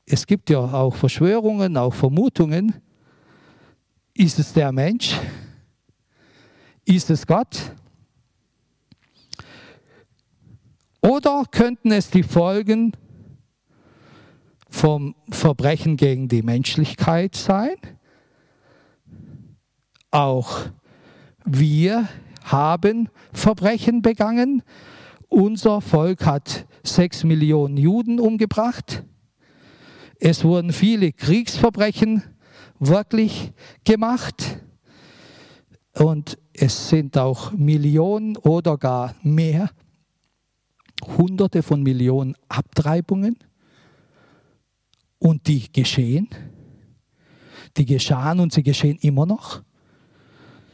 [0.06, 2.73] Es gibt ja auch Verschwörungen, auch Vermutungen.
[4.13, 5.15] Ist es der Mensch?
[6.84, 7.71] Ist es Gott?
[11.02, 12.91] Oder könnten es die Folgen
[14.69, 17.75] vom Verbrechen gegen die Menschlichkeit sein.
[20.12, 20.69] Auch
[21.45, 22.08] wir
[22.43, 24.63] haben Verbrechen begangen.
[25.27, 29.03] Unser Volk hat sechs Millionen Juden umgebracht.
[30.19, 32.23] Es wurden viele Kriegsverbrechen
[32.79, 33.51] wirklich
[33.84, 34.60] gemacht.
[35.93, 39.69] Und es sind auch Millionen oder gar mehr,
[41.17, 43.38] Hunderte von Millionen Abtreibungen
[45.19, 46.29] und die geschehen.
[47.77, 49.62] Die geschahen und sie geschehen immer noch.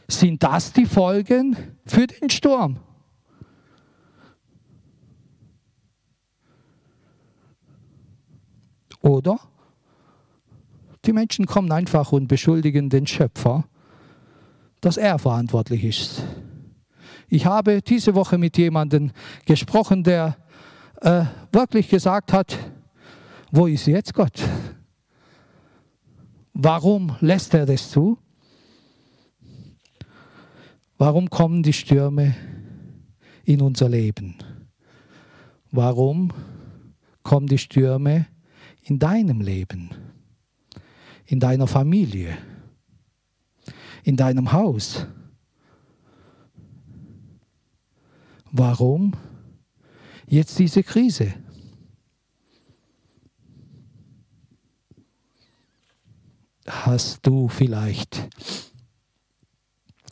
[0.08, 2.78] Sind das die Folgen für den Sturm?
[9.00, 9.38] Oder
[11.04, 13.64] die Menschen kommen einfach und beschuldigen den Schöpfer,
[14.80, 16.22] dass er verantwortlich ist.
[17.28, 19.12] Ich habe diese Woche mit jemandem
[19.44, 20.36] gesprochen, der
[21.02, 22.58] äh, wirklich gesagt hat,
[23.56, 24.38] wo ist jetzt Gott?
[26.52, 28.18] Warum lässt er das zu?
[30.98, 32.36] Warum kommen die Stürme
[33.44, 34.36] in unser Leben?
[35.70, 36.32] Warum
[37.22, 38.26] kommen die Stürme
[38.82, 39.90] in deinem Leben,
[41.24, 42.36] in deiner Familie,
[44.04, 45.06] in deinem Haus?
[48.52, 49.14] Warum
[50.26, 51.32] jetzt diese Krise?
[56.68, 58.28] Hast du vielleicht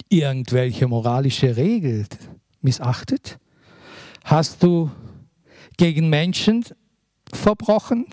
[0.09, 2.07] irgendwelche moralische Regel
[2.61, 3.39] missachtet?
[4.23, 4.91] Hast du
[5.77, 6.65] gegen Menschen
[7.33, 8.07] verbrochen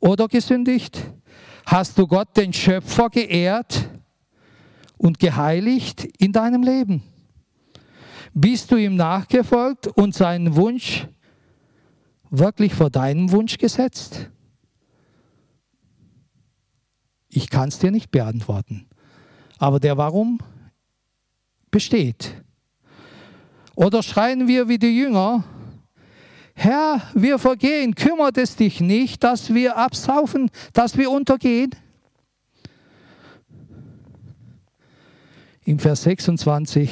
[0.00, 1.00] oder gesündigt?
[1.64, 3.88] Hast du Gott, den Schöpfer, geehrt
[4.98, 7.02] und geheiligt in deinem Leben?
[8.34, 11.06] Bist du ihm nachgefolgt und seinen Wunsch
[12.30, 14.30] wirklich vor deinem Wunsch gesetzt?
[17.28, 18.86] Ich kann es dir nicht beantworten.
[19.58, 20.38] Aber der Warum
[21.70, 22.42] besteht.
[23.74, 25.44] Oder schreien wir wie die Jünger,
[26.54, 31.70] Herr, wir vergehen, kümmert es dich nicht, dass wir absaufen, dass wir untergehen?
[35.64, 36.90] Im Vers 26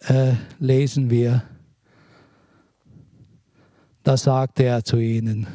[0.00, 1.42] äh, lesen wir,
[4.02, 5.46] da sagte er zu ihnen,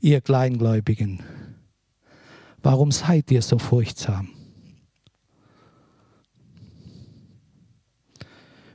[0.00, 1.20] ihr Kleingläubigen,
[2.62, 4.28] warum seid ihr so furchtsam?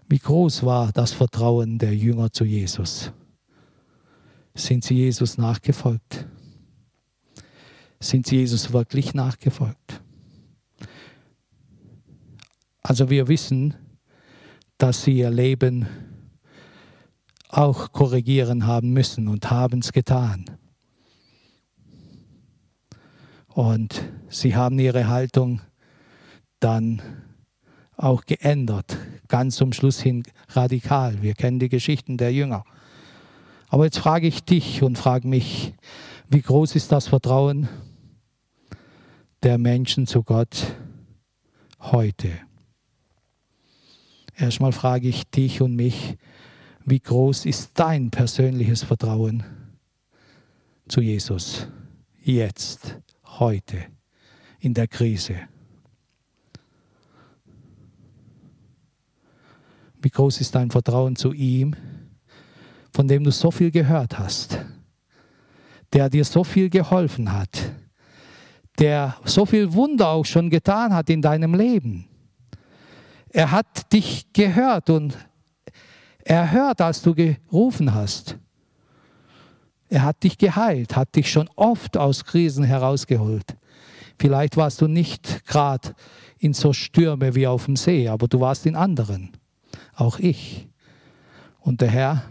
[0.10, 3.12] Wie groß war das Vertrauen der Jünger zu Jesus?
[4.56, 6.26] Sind sie Jesus nachgefolgt?
[8.00, 10.02] Sind sie Jesus wirklich nachgefolgt?
[12.82, 13.76] Also wir wissen,
[14.78, 15.88] dass sie ihr Leben
[17.50, 20.46] auch korrigieren haben müssen und haben es getan.
[23.58, 25.62] Und sie haben ihre Haltung
[26.60, 27.02] dann
[27.96, 28.96] auch geändert,
[29.30, 31.24] ganz zum Schluss hin radikal.
[31.24, 32.66] Wir kennen die Geschichten der Jünger.
[33.70, 35.74] Aber jetzt frage ich dich und frage mich,
[36.30, 37.68] wie groß ist das Vertrauen
[39.42, 40.76] der Menschen zu Gott
[41.80, 42.30] heute?
[44.36, 46.16] Erstmal frage ich dich und mich,
[46.86, 49.44] wie groß ist dein persönliches Vertrauen
[50.88, 51.68] zu Jesus
[52.22, 53.00] jetzt,
[53.40, 53.86] heute,
[54.60, 55.36] in der Krise?
[60.02, 61.76] Wie groß ist dein Vertrauen zu ihm,
[62.94, 64.60] von dem du so viel gehört hast,
[65.94, 67.72] der dir so viel geholfen hat,
[68.80, 72.08] der so viel Wunder auch schon getan hat in deinem Leben.
[73.30, 75.18] Er hat dich gehört und
[76.24, 78.38] er hört, als du gerufen hast.
[79.90, 83.56] Er hat dich geheilt, hat dich schon oft aus Krisen herausgeholt.
[84.20, 85.96] Vielleicht warst du nicht gerade
[86.40, 89.32] in so Stürme wie auf dem See, aber du warst in anderen
[89.98, 90.68] auch ich.
[91.60, 92.24] Und der Herr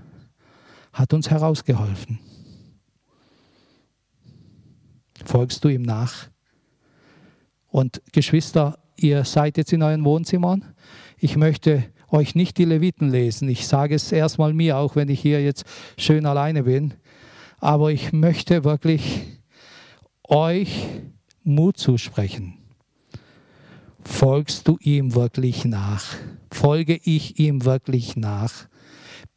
[0.93, 2.19] hat uns herausgeholfen.
[5.25, 6.29] Folgst du ihm nach?
[7.69, 10.65] Und Geschwister, ihr seid jetzt in euren Wohnzimmern.
[11.19, 13.49] Ich möchte euch nicht die Leviten lesen.
[13.49, 15.65] Ich sage es erstmal mir, auch wenn ich hier jetzt
[15.99, 16.95] schön alleine bin.
[17.59, 19.23] Aber ich möchte wirklich
[20.29, 20.87] euch
[21.43, 22.59] Mut zusprechen
[24.07, 26.05] folgst du ihm wirklich nach?
[26.51, 28.67] Folge ich ihm wirklich nach?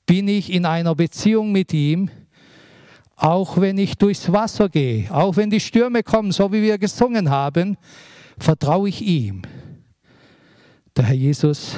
[0.06, 2.10] Bin ich in einer Beziehung mit ihm,
[3.16, 7.30] auch wenn ich durchs Wasser gehe, auch wenn die Stürme kommen, so wie wir gesungen
[7.30, 7.78] haben,
[8.38, 9.42] vertraue ich ihm.
[10.96, 11.78] Der Herr Jesus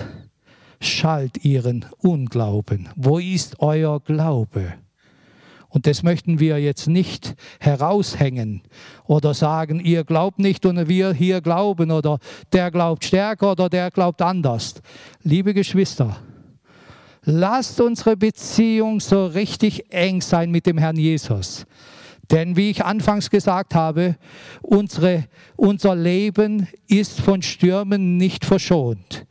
[0.80, 2.90] schalt ihren Unglauben.
[2.96, 4.74] Wo ist euer Glaube?
[5.72, 8.62] Und das möchten wir jetzt nicht heraushängen
[9.06, 12.20] oder sagen, ihr glaubt nicht und wir hier glauben oder
[12.52, 14.82] der glaubt stärker oder der glaubt anders.
[15.24, 16.18] Liebe Geschwister,
[17.24, 21.66] lasst unsere Beziehung so richtig eng sein mit dem Herrn Jesus.
[22.30, 24.18] Denn wie ich anfangs gesagt habe,
[24.62, 29.26] unsere, unser Leben ist von Stürmen nicht verschont.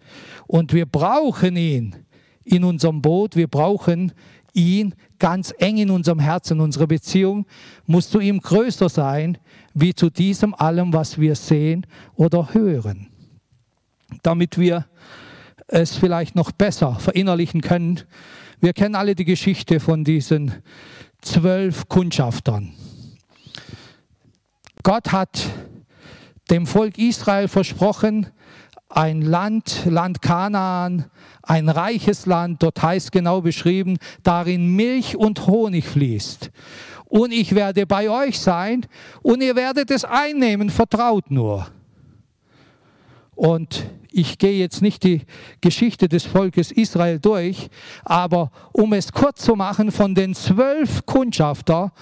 [0.47, 1.97] Und wir brauchen ihn
[2.45, 4.13] in unserem Boot, wir brauchen
[4.55, 7.47] ihn ganz eng in unserem Herzen, unsere Beziehung
[7.87, 9.39] muss zu ihm größer sein,
[9.73, 13.07] wie zu diesem allem, was wir sehen oder hören.
[14.25, 14.87] Damit wir
[15.69, 18.01] es vielleicht noch besser verinnerlichen können.
[18.61, 20.53] Wir kennen alle die Geschichte von diesen
[21.23, 22.73] zwölf Kundschaftern.
[24.83, 25.47] Gott hat
[26.51, 28.27] dem Volk Israel versprochen,
[28.91, 31.07] ein Land, Land Kanaan,
[31.43, 36.51] ein reiches Land, dort heißt genau beschrieben, darin Milch und Honig fließt.
[37.07, 38.87] Und ich werde bei euch sein
[39.23, 41.69] und ihr werdet es einnehmen, vertraut nur.
[43.35, 45.23] Und ich gehe jetzt nicht die
[45.61, 47.71] Geschichte des Volkes Israel durch,
[48.05, 51.93] aber um es kurz zu machen, von den zwölf Kundschafter,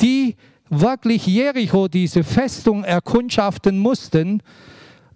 [0.00, 0.36] die
[0.70, 4.42] wirklich Jericho, diese Festung, erkundschaften mussten,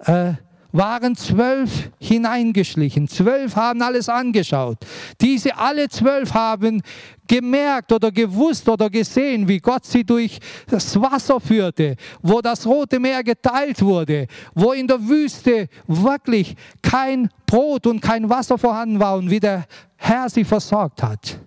[0.00, 0.34] äh,
[0.74, 3.06] waren zwölf hineingeschlichen.
[3.06, 4.78] Zwölf haben alles angeschaut.
[5.20, 6.82] Diese alle zwölf haben
[7.28, 12.98] gemerkt oder gewusst oder gesehen, wie Gott sie durch das Wasser führte, wo das Rote
[12.98, 19.16] Meer geteilt wurde, wo in der Wüste wirklich kein Brot und kein Wasser vorhanden war
[19.16, 21.38] und wie der Herr sie versorgt hat.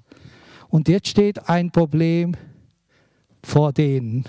[0.69, 2.34] Und jetzt steht ein Problem
[3.43, 4.23] vor denen.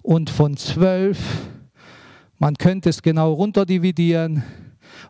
[0.00, 1.18] Und von zwölf
[2.38, 4.42] man könnte es genau runterdividieren,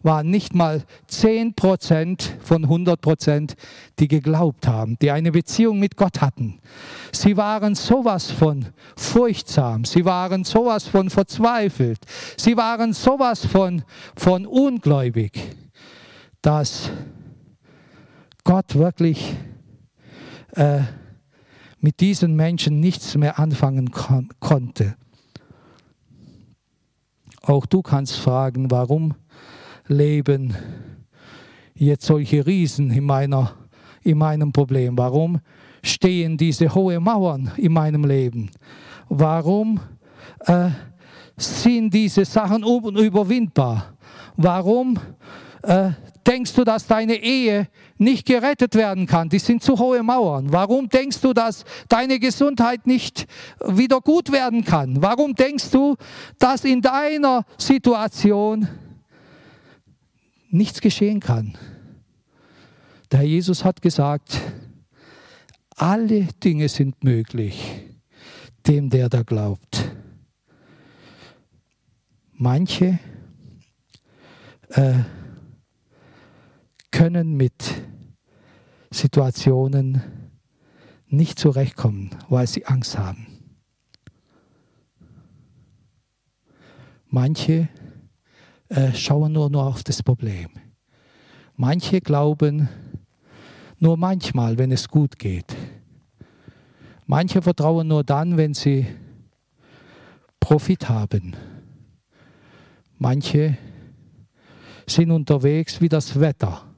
[0.02, 3.54] waren nicht mal 10% von 100%
[3.98, 6.60] die geglaubt haben, die eine Beziehung mit Gott hatten.
[7.12, 8.66] Sie waren sowas von
[8.96, 12.00] furchtsam, sie waren sowas von verzweifelt,
[12.36, 13.82] sie waren sowas von,
[14.16, 15.32] von ungläubig,
[16.42, 16.90] dass
[18.44, 19.34] Gott wirklich
[20.52, 20.80] äh,
[21.80, 24.96] mit diesen Menschen nichts mehr anfangen kon konnte.
[27.46, 29.14] Auch du kannst fragen, warum
[29.86, 30.54] leben
[31.74, 33.52] jetzt solche Riesen in, meiner,
[34.02, 34.96] in meinem Problem?
[34.96, 35.40] Warum
[35.82, 38.50] stehen diese hohen Mauern in meinem Leben?
[39.10, 39.78] Warum
[40.46, 40.70] äh,
[41.36, 43.92] sind diese Sachen unüberwindbar?
[44.36, 44.98] Warum
[45.62, 45.90] äh,
[46.26, 47.68] denkst du, dass deine Ehe
[47.98, 49.28] nicht gerettet werden kann?
[49.28, 50.52] Die sind zu hohe Mauern.
[50.52, 53.26] Warum denkst du, dass deine Gesundheit nicht
[53.66, 55.02] wieder gut werden kann?
[55.02, 55.96] Warum denkst du,
[56.38, 58.68] dass in deiner Situation
[60.50, 61.56] nichts geschehen kann?
[63.10, 64.40] Der Herr Jesus hat gesagt,
[65.76, 67.84] alle Dinge sind möglich,
[68.66, 69.90] dem der da glaubt.
[72.32, 72.98] Manche
[74.70, 74.94] äh,
[76.94, 77.74] können mit
[78.92, 80.00] Situationen
[81.08, 83.26] nicht zurechtkommen, weil sie Angst haben.
[87.08, 87.68] Manche
[88.68, 90.50] äh, schauen nur, nur auf das Problem.
[91.56, 92.68] Manche glauben
[93.80, 95.52] nur manchmal, wenn es gut geht.
[97.06, 98.86] Manche vertrauen nur dann, wenn sie
[100.38, 101.34] Profit haben.
[102.98, 103.58] Manche
[104.86, 106.73] sind unterwegs wie das Wetter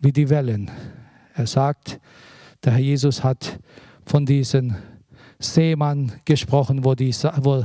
[0.00, 0.70] wie die Wellen.
[1.34, 2.00] Er sagt,
[2.64, 3.58] der Herr Jesus hat
[4.04, 4.76] von diesen
[5.38, 7.64] Seemann gesprochen, wo die, wo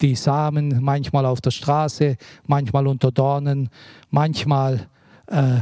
[0.00, 2.16] die Samen manchmal auf der Straße,
[2.46, 3.70] manchmal unter Dornen,
[4.10, 4.88] manchmal
[5.26, 5.60] äh,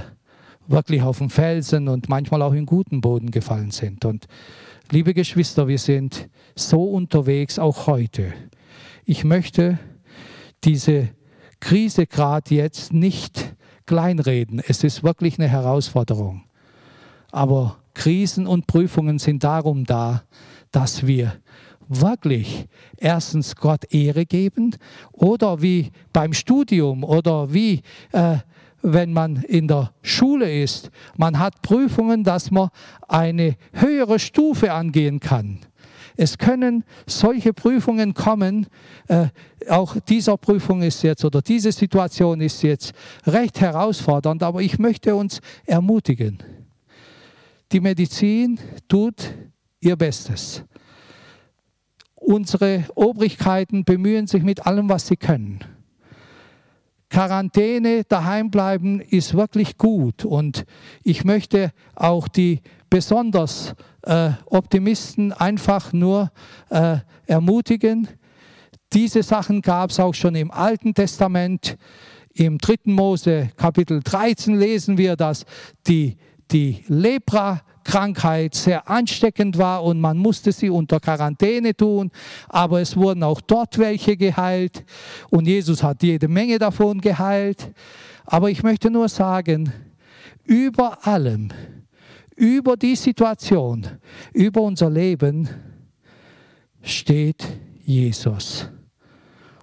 [0.67, 4.05] wirklich auf dem Felsen und manchmal auch in guten Boden gefallen sind.
[4.05, 4.27] Und
[4.91, 8.33] liebe Geschwister, wir sind so unterwegs, auch heute.
[9.05, 9.79] Ich möchte
[10.65, 11.11] diese
[11.61, 13.55] Krise gerade jetzt nicht
[13.87, 14.63] kleinreden.
[14.67, 16.45] Es ist wirklich eine Herausforderung.
[17.31, 20.23] Aber Krisen und Prüfungen sind darum da,
[20.71, 21.35] dass wir
[21.89, 22.67] wirklich
[22.97, 24.77] erstens Gott Ehre geben
[25.13, 28.39] oder wie beim Studium oder wie äh,
[28.83, 32.71] wenn man in der Schule ist, man hat Prüfungen, dass man
[33.09, 35.61] eine höhere Stufe angehen kann.
[36.17, 38.67] Es können solche Prüfungen kommen.
[39.09, 39.29] Äh,
[39.69, 42.93] auch dieser Prüfung ist jetzt oder diese Situation ist jetzt
[43.27, 46.39] recht herausfordernd, aber ich möchte uns ermutigen.
[47.73, 48.59] Die Medizin
[48.89, 49.33] tut
[49.81, 50.65] ihr Bestes.
[52.15, 55.61] Unsere Obrigkeiten bemühen sich mit allem, was sie können.
[57.13, 60.25] Quarantäne, daheim bleiben ist wirklich gut.
[60.25, 60.65] Und
[61.03, 62.61] ich möchte auch die
[62.93, 66.31] besonders äh, Optimisten einfach nur
[66.69, 68.07] äh, ermutigen.
[68.93, 71.79] Diese Sachen gab es auch schon im Alten Testament.
[72.35, 72.75] Im 3.
[72.85, 75.47] Mose Kapitel 13 lesen wir, dass
[75.87, 76.19] die,
[76.51, 82.11] die Lepra Krankheit sehr ansteckend war und man musste sie unter Quarantäne tun,
[82.51, 84.85] aber es wurden auch dort welche geheilt
[85.31, 87.73] und Jesus hat jede Menge davon geheilt.
[88.27, 89.73] Aber ich möchte nur sagen,
[90.45, 91.49] über allem
[92.43, 93.87] über die Situation,
[94.33, 95.49] über unser Leben
[96.83, 97.47] steht
[97.85, 98.69] Jesus.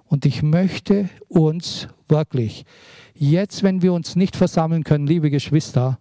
[0.06, 2.64] Und ich möchte uns wirklich
[3.12, 6.00] jetzt, wenn wir uns nicht versammeln können, liebe Geschwister,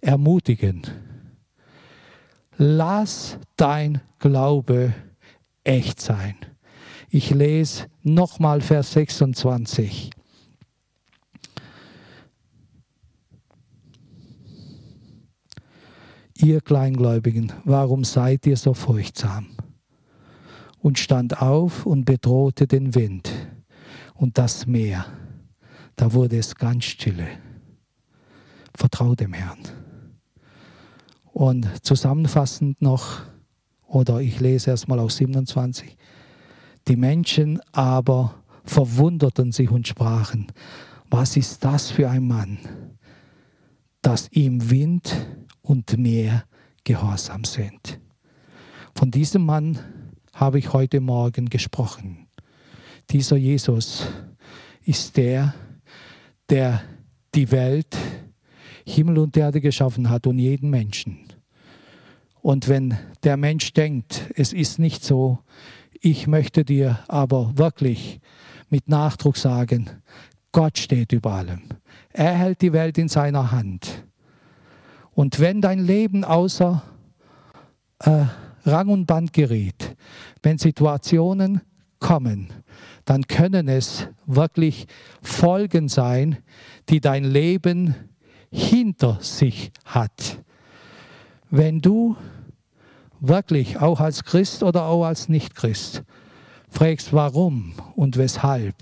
[0.00, 0.80] ermutigen.
[2.56, 4.94] Lass dein Glaube
[5.62, 6.36] echt sein.
[7.10, 10.08] Ich lese nochmal Vers 26.
[16.36, 19.48] ihr Kleingläubigen, warum seid ihr so furchtsam?
[20.80, 23.32] Und stand auf und bedrohte den Wind
[24.14, 25.06] und das Meer,
[25.96, 27.26] da wurde es ganz stille.
[28.76, 29.60] Vertrau dem Herrn.
[31.32, 33.22] Und zusammenfassend noch,
[33.86, 35.96] oder ich lese erstmal aus 27,
[36.86, 40.48] die Menschen aber verwunderten sich und sprachen,
[41.10, 42.58] was ist das für ein Mann,
[44.02, 45.14] dass ihm Wind
[45.64, 46.44] und Meer
[46.84, 47.98] gehorsam sind.
[48.94, 49.78] Von diesem Mann
[50.34, 52.28] habe ich heute Morgen gesprochen.
[53.10, 54.06] Dieser Jesus
[54.84, 55.54] ist der,
[56.50, 56.82] der
[57.34, 57.96] die Welt,
[58.86, 61.18] Himmel und Erde geschaffen hat und jeden Menschen.
[62.42, 65.38] Und wenn der Mensch denkt, es ist nicht so,
[66.00, 68.20] ich möchte dir aber wirklich
[68.68, 69.88] mit Nachdruck sagen,
[70.52, 71.62] Gott steht über allem.
[72.10, 74.04] Er hält die Welt in seiner Hand.
[75.14, 76.82] Und wenn dein Leben außer
[78.00, 78.24] äh,
[78.64, 79.96] Rang und Band gerät,
[80.42, 81.60] wenn Situationen
[82.00, 82.48] kommen,
[83.04, 84.86] dann können es wirklich
[85.22, 86.38] Folgen sein,
[86.88, 87.94] die dein Leben
[88.50, 90.38] hinter sich hat.
[91.50, 92.16] Wenn du
[93.20, 96.02] wirklich auch als Christ oder auch als Nichtchrist
[96.68, 98.74] fragst, warum und weshalb,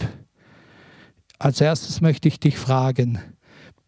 [1.39, 3.19] als erstes möchte ich dich fragen,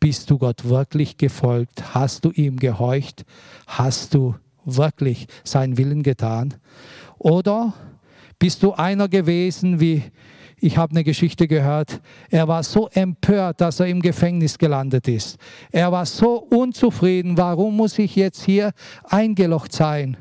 [0.05, 1.95] bist du Gott wirklich gefolgt?
[1.95, 3.25] Hast du ihm gehorcht?
[3.67, 4.35] Hast du
[4.67, 6.53] wirklich seinen Willen getan?
[7.17, 7.73] Oder
[8.39, 10.03] bist du einer gewesen, wie
[10.59, 15.39] ich habe eine Geschichte gehört, er war so empört, dass er im Gefängnis gelandet ist.
[15.73, 18.73] Er war so unzufrieden, warum muss ich jetzt hier
[19.05, 20.19] eingelocht sein?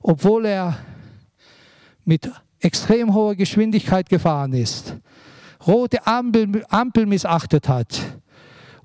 [0.00, 0.78] Obwohl er
[2.06, 4.96] mit extrem hoher Geschwindigkeit gefahren ist,
[5.66, 8.00] rote Ampel, Ampel missachtet hat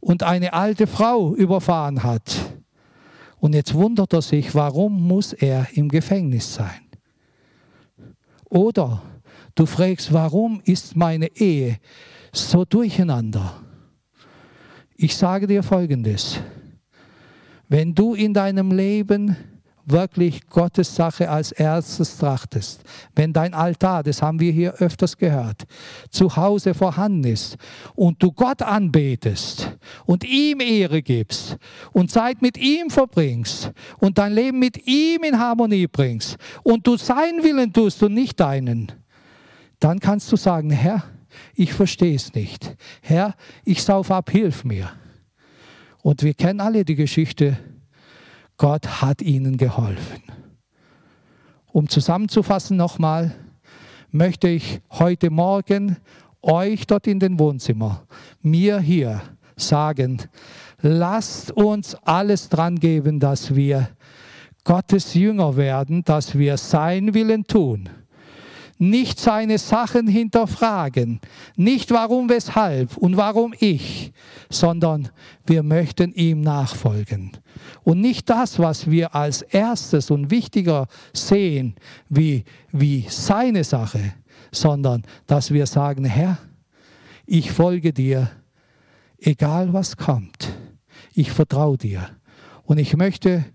[0.07, 2.33] und eine alte Frau überfahren hat.
[3.39, 6.87] Und jetzt wundert er sich, warum muss er im Gefängnis sein?
[8.45, 9.01] Oder
[9.53, 11.77] du fragst, warum ist meine Ehe
[12.31, 13.61] so durcheinander?
[14.95, 16.39] Ich sage dir Folgendes.
[17.67, 19.35] Wenn du in deinem Leben
[19.89, 22.83] wirklich Gottes Sache als erstes trachtest,
[23.15, 25.63] wenn dein Altar, das haben wir hier öfters gehört,
[26.09, 27.57] zu Hause vorhanden ist
[27.95, 31.57] und du Gott anbetest und ihm Ehre gibst
[31.93, 36.97] und Zeit mit ihm verbringst und dein Leben mit ihm in Harmonie bringst und du
[36.97, 38.91] seinen Willen tust und nicht deinen,
[39.79, 41.03] dann kannst du sagen, Herr,
[41.53, 42.75] ich verstehe es nicht.
[43.01, 44.91] Herr, ich sauf ab, hilf mir.
[46.01, 47.57] Und wir kennen alle die Geschichte
[48.57, 50.23] Gott hat ihnen geholfen.
[51.71, 53.35] Um zusammenzufassen nochmal,
[54.11, 55.97] möchte ich heute Morgen
[56.41, 58.03] euch dort in den Wohnzimmer,
[58.41, 59.21] mir hier
[59.55, 60.21] sagen,
[60.81, 63.89] lasst uns alles dran geben, dass wir
[64.63, 67.89] Gottes Jünger werden, dass wir sein Willen tun
[68.78, 71.19] nicht seine Sachen hinterfragen,
[71.55, 74.11] nicht warum, weshalb und warum ich,
[74.49, 75.09] sondern
[75.45, 77.32] wir möchten ihm nachfolgen.
[77.84, 81.75] Und nicht das, was wir als erstes und wichtiger sehen,
[82.09, 84.13] wie, wie seine Sache,
[84.51, 86.38] sondern dass wir sagen, Herr,
[87.25, 88.30] ich folge dir,
[89.19, 90.53] egal was kommt.
[91.13, 92.09] Ich vertraue dir.
[92.63, 93.45] Und ich möchte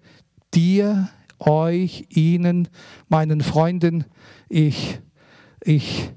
[0.52, 1.08] dir,
[1.38, 2.68] euch, ihnen,
[3.08, 4.04] meinen Freunden,
[4.48, 5.00] ich
[5.64, 6.10] ich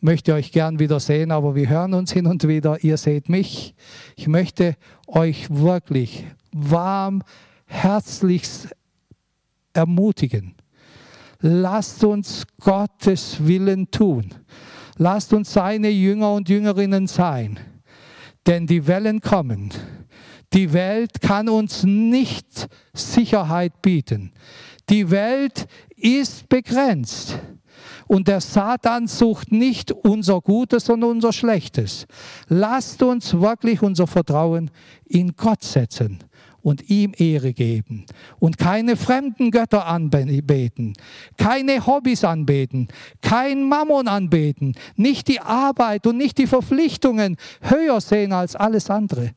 [0.00, 2.82] möchte euch gern wieder sehen, aber wir hören uns hin und wieder.
[2.82, 3.74] Ihr seht mich.
[4.16, 4.76] Ich möchte
[5.06, 7.22] euch wirklich warm,
[7.66, 8.68] herzlichst
[9.72, 10.54] ermutigen.
[11.40, 14.34] Lasst uns Gottes Willen tun.
[14.96, 17.58] Lasst uns seine Jünger und Jüngerinnen sein.
[18.46, 19.70] Denn die Wellen kommen.
[20.52, 24.32] Die Welt kann uns nicht Sicherheit bieten.
[24.88, 27.38] Die Welt ist begrenzt.
[28.10, 32.08] Und der Satan sucht nicht unser Gutes, sondern unser Schlechtes.
[32.48, 34.72] Lasst uns wirklich unser Vertrauen
[35.04, 36.18] in Gott setzen
[36.60, 38.06] und ihm Ehre geben
[38.40, 40.94] und keine fremden Götter anbeten,
[41.36, 42.88] keine Hobbys anbeten,
[43.22, 49.34] kein Mammon anbeten, nicht die Arbeit und nicht die Verpflichtungen höher sehen als alles andere.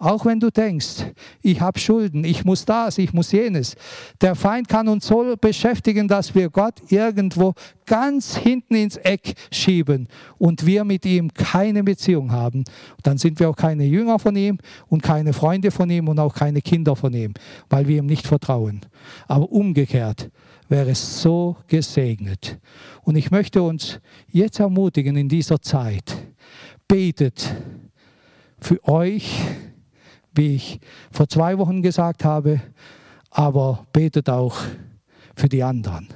[0.00, 3.76] Auch wenn du denkst, ich habe Schulden, ich muss das, ich muss jenes.
[4.22, 7.52] Der Feind kann uns so beschäftigen, dass wir Gott irgendwo
[7.84, 12.64] ganz hinten ins Eck schieben und wir mit ihm keine Beziehung haben.
[13.02, 14.56] Dann sind wir auch keine Jünger von ihm
[14.88, 17.34] und keine Freunde von ihm und auch keine Kinder von ihm,
[17.68, 18.80] weil wir ihm nicht vertrauen.
[19.28, 20.30] Aber umgekehrt
[20.70, 22.58] wäre es so gesegnet.
[23.02, 26.16] Und ich möchte uns jetzt ermutigen in dieser Zeit,
[26.88, 27.54] betet
[28.60, 29.42] für euch,
[30.34, 32.60] wie ich vor zwei Wochen gesagt habe,
[33.30, 34.56] aber betet auch
[35.36, 36.08] für die anderen.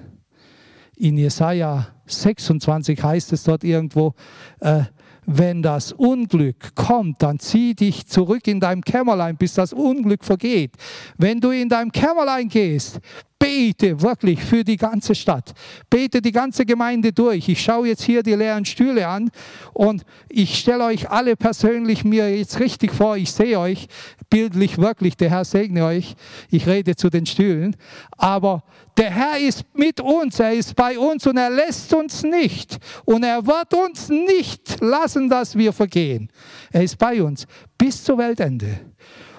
[0.97, 4.15] In Jesaja 26 heißt es dort irgendwo,
[4.61, 4.83] äh,
[5.27, 10.73] wenn das Unglück kommt, dann zieh dich zurück in deinem Kämmerlein, bis das Unglück vergeht.
[11.17, 13.01] Wenn du in deinem Kämmerlein gehst,
[13.45, 15.53] bete wirklich für die ganze Stadt.
[15.91, 17.47] Bete die ganze Gemeinde durch.
[17.51, 19.31] Ich schaue jetzt hier die leeren Stühle an
[19.75, 23.19] und ich stelle euch alle persönlich mir jetzt richtig vor.
[23.19, 23.87] Ich sehe euch
[24.31, 25.19] bildlich wirklich.
[25.19, 26.15] Der Herr segne euch.
[26.51, 27.77] Ich rede zu den Stühlen.
[28.17, 28.65] Aber
[28.97, 30.41] der Herr ist mit uns.
[30.41, 32.79] Er ist bei uns und er lässt uns nicht.
[33.05, 36.31] Und er wird uns nicht lassen, dass wir vergehen.
[36.73, 38.81] Er ist bei uns bis zur Weltende.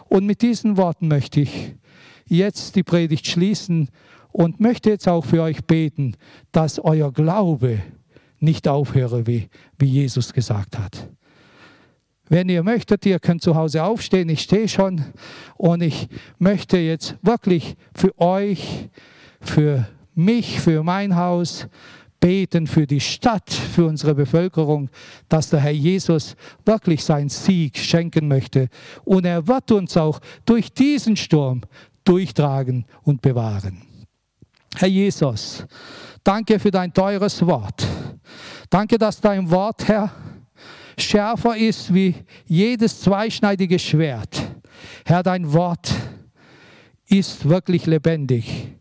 [0.09, 1.73] Und mit diesen Worten möchte ich
[2.27, 3.89] jetzt die Predigt schließen
[4.31, 6.15] und möchte jetzt auch für euch beten,
[6.51, 7.81] dass euer Glaube
[8.39, 11.09] nicht aufhöre, wie, wie Jesus gesagt hat.
[12.27, 15.03] Wenn ihr möchtet, ihr könnt zu Hause aufstehen, ich stehe schon
[15.57, 16.07] und ich
[16.39, 18.89] möchte jetzt wirklich für euch,
[19.39, 21.67] für mich, für mein Haus
[22.19, 24.89] beten, für die Stadt, für unsere Bevölkerung,
[25.29, 28.69] dass der Herr Jesus wirklich seinen Sieg schenken möchte.
[29.03, 31.61] Und er wird uns auch durch diesen Sturm
[32.05, 33.81] durchtragen und bewahren.
[34.75, 35.65] Herr Jesus,
[36.23, 37.85] danke für dein teures Wort.
[38.69, 40.11] Danke, dass dein Wort, Herr,
[40.97, 44.41] schärfer ist wie jedes zweischneidige Schwert.
[45.05, 45.93] Herr, dein Wort
[47.07, 48.74] ist wirklich lebendig.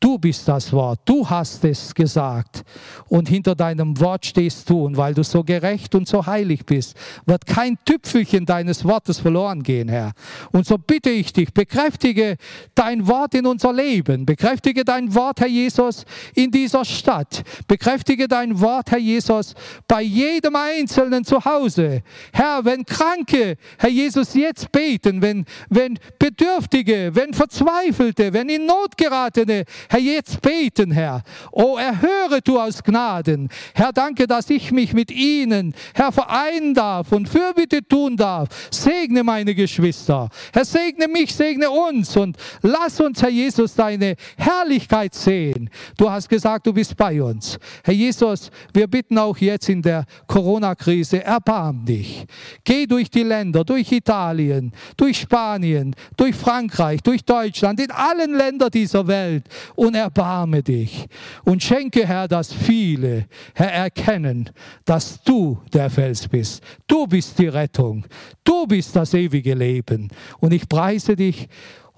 [0.00, 2.64] Du bist das Wort, du hast es gesagt.
[3.08, 4.86] Und hinter deinem Wort stehst du.
[4.86, 6.96] Und weil du so gerecht und so heilig bist,
[7.26, 10.12] wird kein Tüpfelchen deines Wortes verloren gehen, Herr.
[10.52, 12.36] Und so bitte ich dich, bekräftige
[12.74, 18.58] dein Wort in unser Leben, bekräftige dein Wort, Herr Jesus, in dieser Stadt, bekräftige dein
[18.58, 19.54] Wort, Herr Jesus,
[19.86, 22.02] bei jedem Einzelnen zu Hause.
[22.32, 28.96] Herr, wenn Kranke, Herr Jesus, jetzt beten, wenn, wenn Bedürftige, wenn Verzweifelte, wenn in Not
[28.96, 31.24] geratene, Herr, jetzt beten, Herr.
[31.50, 33.48] Oh, erhöre du aus Gnaden.
[33.74, 38.68] Herr, danke, dass ich mich mit ihnen, Herr, vereinen darf und Fürbitte tun darf.
[38.70, 40.28] Segne meine Geschwister.
[40.52, 45.68] Herr, segne mich, segne uns und lass uns, Herr Jesus, deine Herrlichkeit sehen.
[45.96, 47.58] Du hast gesagt, du bist bei uns.
[47.82, 52.26] Herr Jesus, wir bitten auch jetzt in der Corona-Krise, erbarm dich.
[52.62, 58.70] Geh durch die Länder, durch Italien, durch Spanien, durch Frankreich, durch Deutschland, in allen Ländern
[58.70, 59.48] dieser Welt
[59.80, 61.06] und erbarme dich.
[61.42, 63.24] Und schenke, Herr, dass viele,
[63.54, 64.50] Herr, erkennen,
[64.84, 66.62] dass du der Fels bist.
[66.86, 68.04] Du bist die Rettung.
[68.44, 70.10] Du bist das ewige Leben.
[70.38, 71.48] Und ich preise dich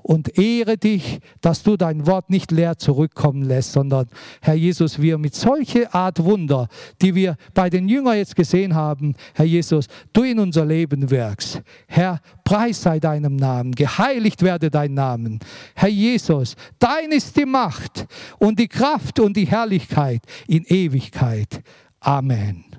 [0.03, 4.09] und ehre dich, dass du dein Wort nicht leer zurückkommen lässt, sondern
[4.41, 6.69] Herr Jesus, wir mit solcher Art Wunder,
[7.01, 11.63] die wir bei den Jüngern jetzt gesehen haben, Herr Jesus, du in unser Leben wirkst.
[11.87, 15.39] Herr, preis sei deinem Namen, geheiligt werde dein Namen.
[15.75, 18.07] Herr Jesus, dein ist die Macht
[18.39, 21.63] und die Kraft und die Herrlichkeit in Ewigkeit.
[22.01, 22.72] Amen.